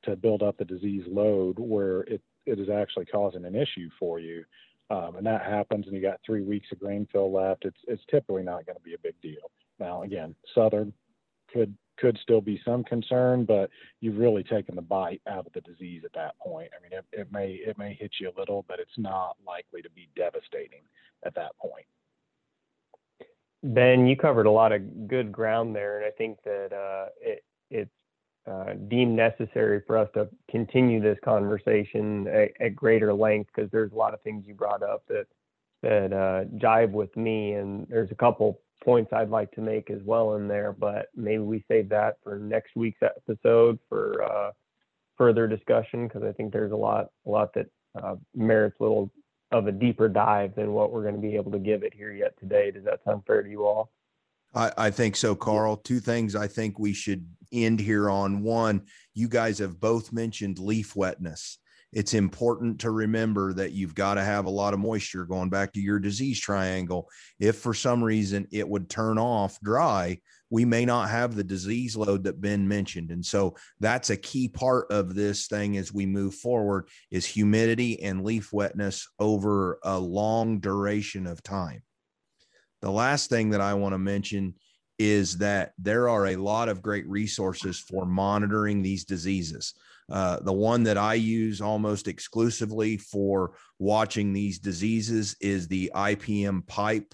to 0.03 0.17
build 0.17 0.43
up 0.43 0.57
the 0.57 0.65
disease 0.65 1.05
load 1.07 1.59
where 1.59 2.03
it, 2.03 2.21
it 2.47 2.59
is 2.59 2.69
actually 2.69 3.05
causing 3.05 3.45
an 3.45 3.55
issue 3.55 3.89
for 3.99 4.19
you 4.19 4.45
um, 4.91 5.17
and 5.17 5.27
that 5.27 5.43
happens 5.43 5.87
and 5.87 5.95
you 5.95 6.03
got 6.03 6.21
three 6.25 6.43
weeks 6.43 6.69
of 6.73 6.79
grain 6.79 7.07
fill 7.13 7.33
left 7.33 7.65
it's 7.65 7.81
it's 7.87 8.03
typically 8.11 8.43
not 8.43 8.65
going 8.67 8.77
to 8.77 8.83
be 8.83 8.95
a 8.95 8.99
big 8.99 9.21
deal 9.21 9.51
now 9.79 10.03
again 10.03 10.35
southern 10.55 10.93
could 11.53 11.75
could 11.97 12.19
still 12.23 12.41
be 12.41 12.61
some 12.65 12.85
concern, 12.85 13.45
but 13.45 13.71
you've 14.01 14.19
really 14.19 14.43
taken 14.43 14.75
the 14.75 14.83
bite 14.83 15.23
out 15.27 15.47
of 15.47 15.53
the 15.53 15.61
disease 15.63 16.03
at 16.05 16.13
that 16.15 16.39
point. 16.39 16.71
I 16.79 16.83
mean, 16.83 16.93
it, 16.93 17.05
it 17.13 17.33
may 17.33 17.53
it 17.53 17.79
may 17.79 17.95
hit 17.95 18.13
you 18.21 18.31
a 18.31 18.39
little, 18.39 18.65
but 18.69 18.79
it's 18.79 18.99
not 18.99 19.37
likely 19.47 19.83
to 19.83 19.91
be 19.91 20.09
devastating 20.15 20.83
at 21.25 21.35
that 21.35 21.57
point. 21.59 21.87
Ben, 23.63 24.07
you 24.07 24.17
covered 24.17 24.47
a 24.47 24.51
lot 24.51 24.73
of 24.73 25.09
good 25.09 25.33
ground 25.33 25.75
there, 25.75 25.99
and 25.99 26.07
I 26.07 26.11
think 26.11 26.39
that 26.45 26.73
uh, 26.73 27.07
it 27.21 27.43
it's 27.71 27.91
uh, 28.47 28.75
deemed 28.89 29.17
necessary 29.17 29.83
for 29.87 29.99
us 29.99 30.09
to 30.15 30.29
continue 30.51 31.01
this 31.01 31.19
conversation 31.25 32.29
at, 32.29 32.51
at 32.61 32.77
greater 32.77 33.13
length 33.13 33.51
because 33.55 33.71
there's 33.71 33.93
a 33.93 33.97
lot 33.97 34.15
of 34.15 34.21
things 34.23 34.45
you 34.47 34.55
brought 34.55 34.83
up 34.83 35.03
that 35.09 35.27
that 35.83 36.13
uh, 36.13 36.45
jive 36.59 36.91
with 36.91 37.15
me, 37.17 37.53
and 37.53 37.87
there's 37.89 38.11
a 38.11 38.15
couple 38.15 38.61
points 38.83 39.13
I'd 39.13 39.31
like 39.31 39.51
to 39.53 39.61
make 39.61 39.91
as 39.91 40.01
well 40.05 40.35
in 40.35 40.49
there, 40.49 40.73
but 40.73 41.09
maybe 41.15 41.43
we 41.43 41.65
save 41.69 41.89
that 41.91 42.17
for 42.23 42.39
next 42.39 42.77
week's 42.77 43.03
episode 43.03 43.79
for 43.89 44.23
uh, 44.23 44.53
further 45.19 45.47
discussion 45.47 46.09
because 46.09 46.23
I 46.23 46.33
think 46.33 46.53
there's 46.53 46.73
a 46.73 46.77
lot, 46.77 47.11
a 47.27 47.31
lot 47.31 47.53
that 47.55 47.67
uh, 48.01 48.17
merits 48.35 48.77
a 48.81 48.83
little 48.83 49.11
of 49.53 49.67
a 49.67 49.73
deeper 49.73 50.09
dive 50.09 50.55
than 50.55 50.73
what 50.73 50.93
we're 50.93 51.03
going 51.03 51.15
to 51.15 51.21
be 51.21 51.37
able 51.37 51.53
to 51.53 51.59
give 51.59 51.83
it 51.83 51.95
here 51.95 52.13
yet 52.13 52.39
today. 52.39 52.71
Does 52.71 52.85
that 52.85 53.01
sound 53.05 53.23
fair 53.27 53.43
to 53.43 53.51
you 53.51 53.65
all? 53.65 53.91
I, 54.55 54.73
I 54.77 54.91
think 54.91 55.17
so, 55.17 55.35
Carl. 55.35 55.77
Two 55.77 56.01
things 56.01 56.35
I 56.35 56.47
think 56.47 56.79
we 56.79 56.93
should 56.93 57.27
end 57.53 57.81
here 57.81 58.11
on. 58.11 58.43
One, 58.43 58.87
you 59.15 59.29
guys 59.29 59.59
have 59.59 59.81
both 59.81 60.13
mentioned 60.13 60.59
leaf 60.59 60.95
wetness 60.97 61.59
it's 61.97 62.13
important 62.13 62.81
to 62.81 62.91
remember 62.91 63.55
that 63.55 63.73
you've 63.73 63.95
got 63.95 64.15
to 64.15 64.23
have 64.23 64.45
a 64.45 64.51
lot 64.51 64.75
of 64.75 64.81
moisture 64.81 65.25
going 65.25 65.49
back 65.49 65.73
to 65.73 65.81
your 65.81 65.99
disease 65.99 66.39
triangle. 66.39 67.09
If 67.39 67.57
for 67.57 67.75
some 67.75 68.05
reason 68.05 68.47
it 68.53 68.69
would 68.69 68.91
turn 68.91 69.19
off 69.19 69.59
dry, 69.61 70.19
we 70.51 70.65
may 70.65 70.85
not 70.85 71.09
have 71.09 71.35
the 71.35 71.43
disease 71.43 71.97
load 71.97 72.25
that 72.25 72.41
Ben 72.41 72.67
mentioned. 72.69 73.11
And 73.11 73.25
so 73.25 73.57
that's 73.81 74.11
a 74.11 74.17
key 74.17 74.47
part 74.47 74.91
of 74.91 75.15
this 75.15 75.47
thing 75.47 75.79
as 75.79 75.91
we 75.91 76.07
move 76.07 76.35
forward 76.35 76.89
is 77.11 77.25
humidity 77.25 78.03
and 78.03 78.25
leaf 78.25 78.53
wetness 78.53 79.09
over 79.19 79.79
a 79.83 79.99
long 79.99 80.61
duration 80.61 81.27
of 81.27 81.43
time. 81.43 81.83
The 82.83 82.91
last 82.91 83.31
thing 83.31 83.51
that 83.51 83.61
I 83.61 83.75
want 83.75 83.95
to 83.95 83.99
mention 83.99 84.55
is 84.99 85.39
that 85.39 85.73
there 85.79 86.09
are 86.09 86.27
a 86.29 86.37
lot 86.37 86.69
of 86.69 86.83
great 86.83 87.07
resources 87.09 87.79
for 87.79 88.07
monitoring 88.07 88.83
these 88.83 89.05
diseases. 89.05 89.75
Uh, 90.11 90.39
the 90.41 90.53
one 90.53 90.85
that 90.85 90.97
I 90.97 91.15
use 91.15 91.61
almost 91.61 92.07
exclusively 92.09 92.97
for 92.97 93.55
watching 93.79 94.33
these 94.33 94.59
diseases 94.59 95.37
is 95.41 95.67
the 95.67 95.91
ipmpipe.org 95.95 97.11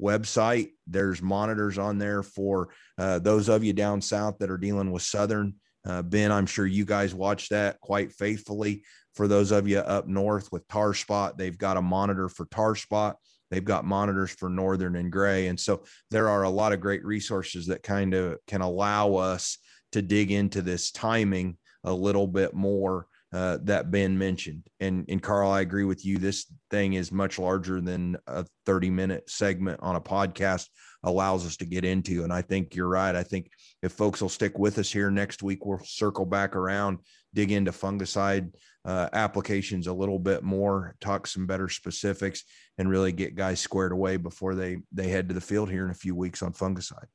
website. 0.00 0.70
There's 0.86 1.22
monitors 1.22 1.78
on 1.78 1.98
there 1.98 2.22
for 2.22 2.68
uh, 2.98 3.18
those 3.18 3.48
of 3.48 3.64
you 3.64 3.72
down 3.72 4.00
south 4.02 4.38
that 4.38 4.50
are 4.50 4.58
dealing 4.58 4.92
with 4.92 5.02
Southern. 5.02 5.54
Uh, 5.86 6.02
ben, 6.02 6.30
I'm 6.30 6.46
sure 6.46 6.66
you 6.66 6.84
guys 6.84 7.14
watch 7.14 7.48
that 7.48 7.80
quite 7.80 8.12
faithfully. 8.12 8.82
For 9.14 9.26
those 9.26 9.50
of 9.50 9.66
you 9.66 9.78
up 9.78 10.06
north 10.06 10.52
with 10.52 10.68
tar 10.68 10.94
spot, 10.94 11.38
they've 11.38 11.56
got 11.56 11.76
a 11.76 11.82
monitor 11.82 12.28
for 12.28 12.46
tar 12.46 12.74
spot. 12.74 13.16
They've 13.50 13.64
got 13.64 13.84
monitors 13.84 14.30
for 14.30 14.48
northern 14.48 14.96
and 14.96 15.10
gray. 15.10 15.48
And 15.48 15.58
so 15.58 15.82
there 16.10 16.28
are 16.28 16.44
a 16.44 16.50
lot 16.50 16.72
of 16.72 16.80
great 16.80 17.04
resources 17.04 17.66
that 17.66 17.82
kind 17.82 18.14
of 18.14 18.38
can 18.46 18.60
allow 18.60 19.14
us 19.14 19.58
to 19.92 20.02
dig 20.02 20.30
into 20.30 20.62
this 20.62 20.90
timing 20.90 21.56
a 21.84 21.92
little 21.92 22.26
bit 22.26 22.54
more 22.54 23.06
uh, 23.32 23.58
that 23.62 23.90
Ben 23.90 24.18
mentioned. 24.18 24.66
And 24.80 25.04
and 25.08 25.22
Carl, 25.22 25.50
I 25.50 25.60
agree 25.60 25.84
with 25.84 26.04
you. 26.04 26.18
This 26.18 26.46
thing 26.70 26.94
is 26.94 27.12
much 27.12 27.38
larger 27.38 27.80
than 27.80 28.16
a 28.26 28.44
30 28.66 28.90
minute 28.90 29.30
segment 29.30 29.78
on 29.82 29.96
a 29.96 30.00
podcast 30.00 30.66
allows 31.04 31.46
us 31.46 31.56
to 31.58 31.64
get 31.64 31.84
into. 31.84 32.24
And 32.24 32.32
I 32.32 32.42
think 32.42 32.74
you're 32.74 32.88
right. 32.88 33.14
I 33.14 33.22
think 33.22 33.50
if 33.82 33.92
folks 33.92 34.20
will 34.20 34.28
stick 34.28 34.58
with 34.58 34.78
us 34.78 34.90
here 34.90 35.10
next 35.10 35.42
week, 35.42 35.64
we'll 35.64 35.80
circle 35.84 36.26
back 36.26 36.56
around, 36.56 36.98
dig 37.32 37.52
into 37.52 37.70
fungicide 37.70 38.52
uh, 38.84 39.08
applications 39.12 39.86
a 39.86 39.92
little 39.92 40.18
bit 40.18 40.42
more, 40.42 40.96
talk 41.00 41.26
some 41.26 41.46
better 41.46 41.68
specifics, 41.68 42.44
and 42.78 42.88
really 42.88 43.12
get 43.12 43.34
guys 43.34 43.60
squared 43.60 43.92
away 43.92 44.16
before 44.16 44.54
they 44.54 44.78
they 44.92 45.08
head 45.08 45.28
to 45.28 45.34
the 45.34 45.40
field 45.40 45.70
here 45.70 45.84
in 45.84 45.90
a 45.90 45.94
few 45.94 46.14
weeks 46.14 46.42
on 46.42 46.52
fungicide. 46.52 47.06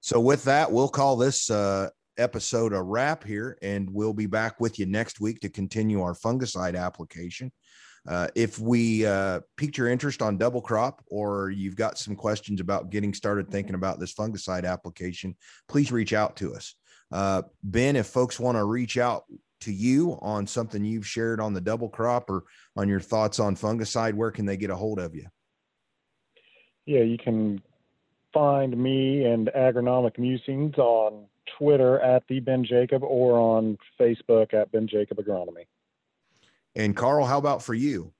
So 0.00 0.20
with 0.20 0.44
that, 0.44 0.70
we'll 0.70 0.88
call 0.88 1.16
this 1.16 1.48
uh, 1.48 1.88
episode 2.18 2.72
a 2.72 2.82
wrap 2.82 3.24
here, 3.24 3.56
and 3.62 3.88
we'll 3.90 4.12
be 4.12 4.26
back 4.26 4.60
with 4.60 4.78
you 4.78 4.86
next 4.86 5.20
week 5.20 5.40
to 5.40 5.48
continue 5.48 6.02
our 6.02 6.14
fungicide 6.14 6.76
application. 6.78 7.52
Uh, 8.06 8.26
if 8.34 8.58
we 8.58 9.06
uh, 9.06 9.40
piqued 9.56 9.78
your 9.78 9.88
interest 9.88 10.22
on 10.22 10.36
double 10.36 10.60
crop 10.60 11.04
or 11.06 11.50
you've 11.50 11.76
got 11.76 11.98
some 11.98 12.16
questions 12.16 12.60
about 12.60 12.90
getting 12.90 13.14
started 13.14 13.48
thinking 13.48 13.76
about 13.76 14.00
this 14.00 14.12
fungicide 14.12 14.64
application, 14.64 15.36
please 15.68 15.92
reach 15.92 16.12
out 16.12 16.34
to 16.36 16.52
us. 16.52 16.74
Uh, 17.12 17.42
ben, 17.62 17.96
if 17.96 18.06
folks 18.06 18.40
want 18.40 18.56
to 18.56 18.64
reach 18.64 18.96
out 18.96 19.24
to 19.60 19.72
you 19.72 20.18
on 20.20 20.46
something 20.46 20.84
you've 20.84 21.06
shared 21.06 21.40
on 21.40 21.52
the 21.52 21.60
double 21.60 21.88
crop 21.88 22.30
or 22.30 22.44
on 22.76 22.88
your 22.88 23.00
thoughts 23.00 23.38
on 23.38 23.54
fungicide, 23.54 24.14
where 24.14 24.30
can 24.30 24.46
they 24.46 24.56
get 24.56 24.70
a 24.70 24.76
hold 24.76 24.98
of 24.98 25.14
you? 25.14 25.26
Yeah, 26.86 27.02
you 27.02 27.18
can 27.18 27.62
find 28.32 28.76
me 28.76 29.24
and 29.24 29.48
Agronomic 29.54 30.18
Musings 30.18 30.76
on 30.78 31.26
Twitter 31.58 32.00
at 32.00 32.24
the 32.28 32.40
Ben 32.40 32.64
Jacob 32.64 33.02
or 33.02 33.38
on 33.38 33.78
Facebook 34.00 34.54
at 34.54 34.72
Ben 34.72 34.88
Jacob 34.88 35.18
Agronomy. 35.18 35.66
And 36.74 36.96
Carl, 36.96 37.26
how 37.26 37.38
about 37.38 37.62
for 37.62 37.74
you? 37.74 38.12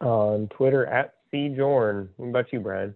On 0.00 0.48
Twitter 0.48 0.86
at 0.86 1.14
C 1.30 1.54
Jorn. 1.56 2.08
What 2.16 2.28
about 2.28 2.52
you, 2.52 2.60
Brian? 2.60 2.94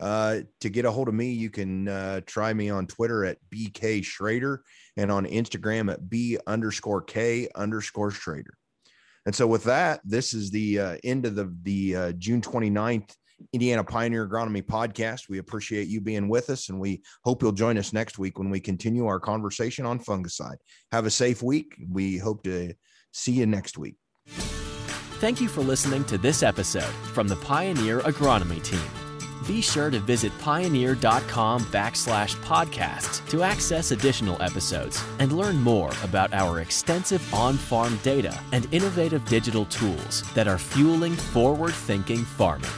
Uh, 0.00 0.40
to 0.60 0.70
get 0.70 0.84
a 0.84 0.90
hold 0.90 1.08
of 1.08 1.14
me, 1.14 1.30
you 1.30 1.50
can 1.50 1.88
uh, 1.88 2.20
try 2.26 2.52
me 2.52 2.70
on 2.70 2.86
Twitter 2.86 3.24
at 3.24 3.38
BK 3.54 4.02
Schrader 4.02 4.62
and 4.96 5.12
on 5.12 5.26
Instagram 5.26 5.92
at 5.92 6.08
B 6.08 6.38
underscore 6.46 7.02
K 7.02 7.48
underscore 7.54 8.10
Schrader. 8.10 8.54
And 9.26 9.34
so 9.34 9.46
with 9.46 9.64
that, 9.64 10.00
this 10.04 10.32
is 10.32 10.50
the 10.50 10.78
uh, 10.80 10.96
end 11.04 11.26
of 11.26 11.34
the, 11.34 11.54
the 11.62 11.96
uh, 11.96 12.12
June 12.12 12.40
29th 12.40 13.14
Indiana 13.52 13.84
Pioneer 13.84 14.28
Agronomy 14.28 14.62
podcast. 14.62 15.28
We 15.28 15.38
appreciate 15.38 15.88
you 15.88 16.00
being 16.00 16.28
with 16.28 16.50
us, 16.50 16.68
and 16.68 16.78
we 16.78 17.02
hope 17.24 17.42
you'll 17.42 17.52
join 17.52 17.78
us 17.78 17.92
next 17.92 18.18
week 18.18 18.38
when 18.38 18.50
we 18.50 18.60
continue 18.60 19.06
our 19.06 19.20
conversation 19.20 19.86
on 19.86 19.98
fungicide. 19.98 20.56
Have 20.92 21.06
a 21.06 21.10
safe 21.10 21.42
week. 21.42 21.76
We 21.90 22.18
hope 22.18 22.42
to 22.44 22.74
see 23.12 23.32
you 23.32 23.46
next 23.46 23.78
week. 23.78 23.96
Thank 25.20 25.40
you 25.40 25.48
for 25.48 25.60
listening 25.60 26.04
to 26.04 26.18
this 26.18 26.42
episode 26.42 26.94
from 27.12 27.28
the 27.28 27.36
Pioneer 27.36 28.00
Agronomy 28.00 28.62
team. 28.62 28.99
Be 29.50 29.60
sure 29.60 29.90
to 29.90 29.98
visit 29.98 30.32
pioneer.com 30.38 31.62
backslash 31.72 32.36
podcasts 32.36 33.28
to 33.30 33.42
access 33.42 33.90
additional 33.90 34.40
episodes 34.40 35.02
and 35.18 35.32
learn 35.32 35.60
more 35.60 35.90
about 36.04 36.32
our 36.32 36.60
extensive 36.60 37.34
on 37.34 37.56
farm 37.56 37.98
data 38.04 38.38
and 38.52 38.72
innovative 38.72 39.24
digital 39.24 39.64
tools 39.64 40.22
that 40.34 40.46
are 40.46 40.56
fueling 40.56 41.16
forward 41.16 41.74
thinking 41.74 42.24
farming. 42.24 42.70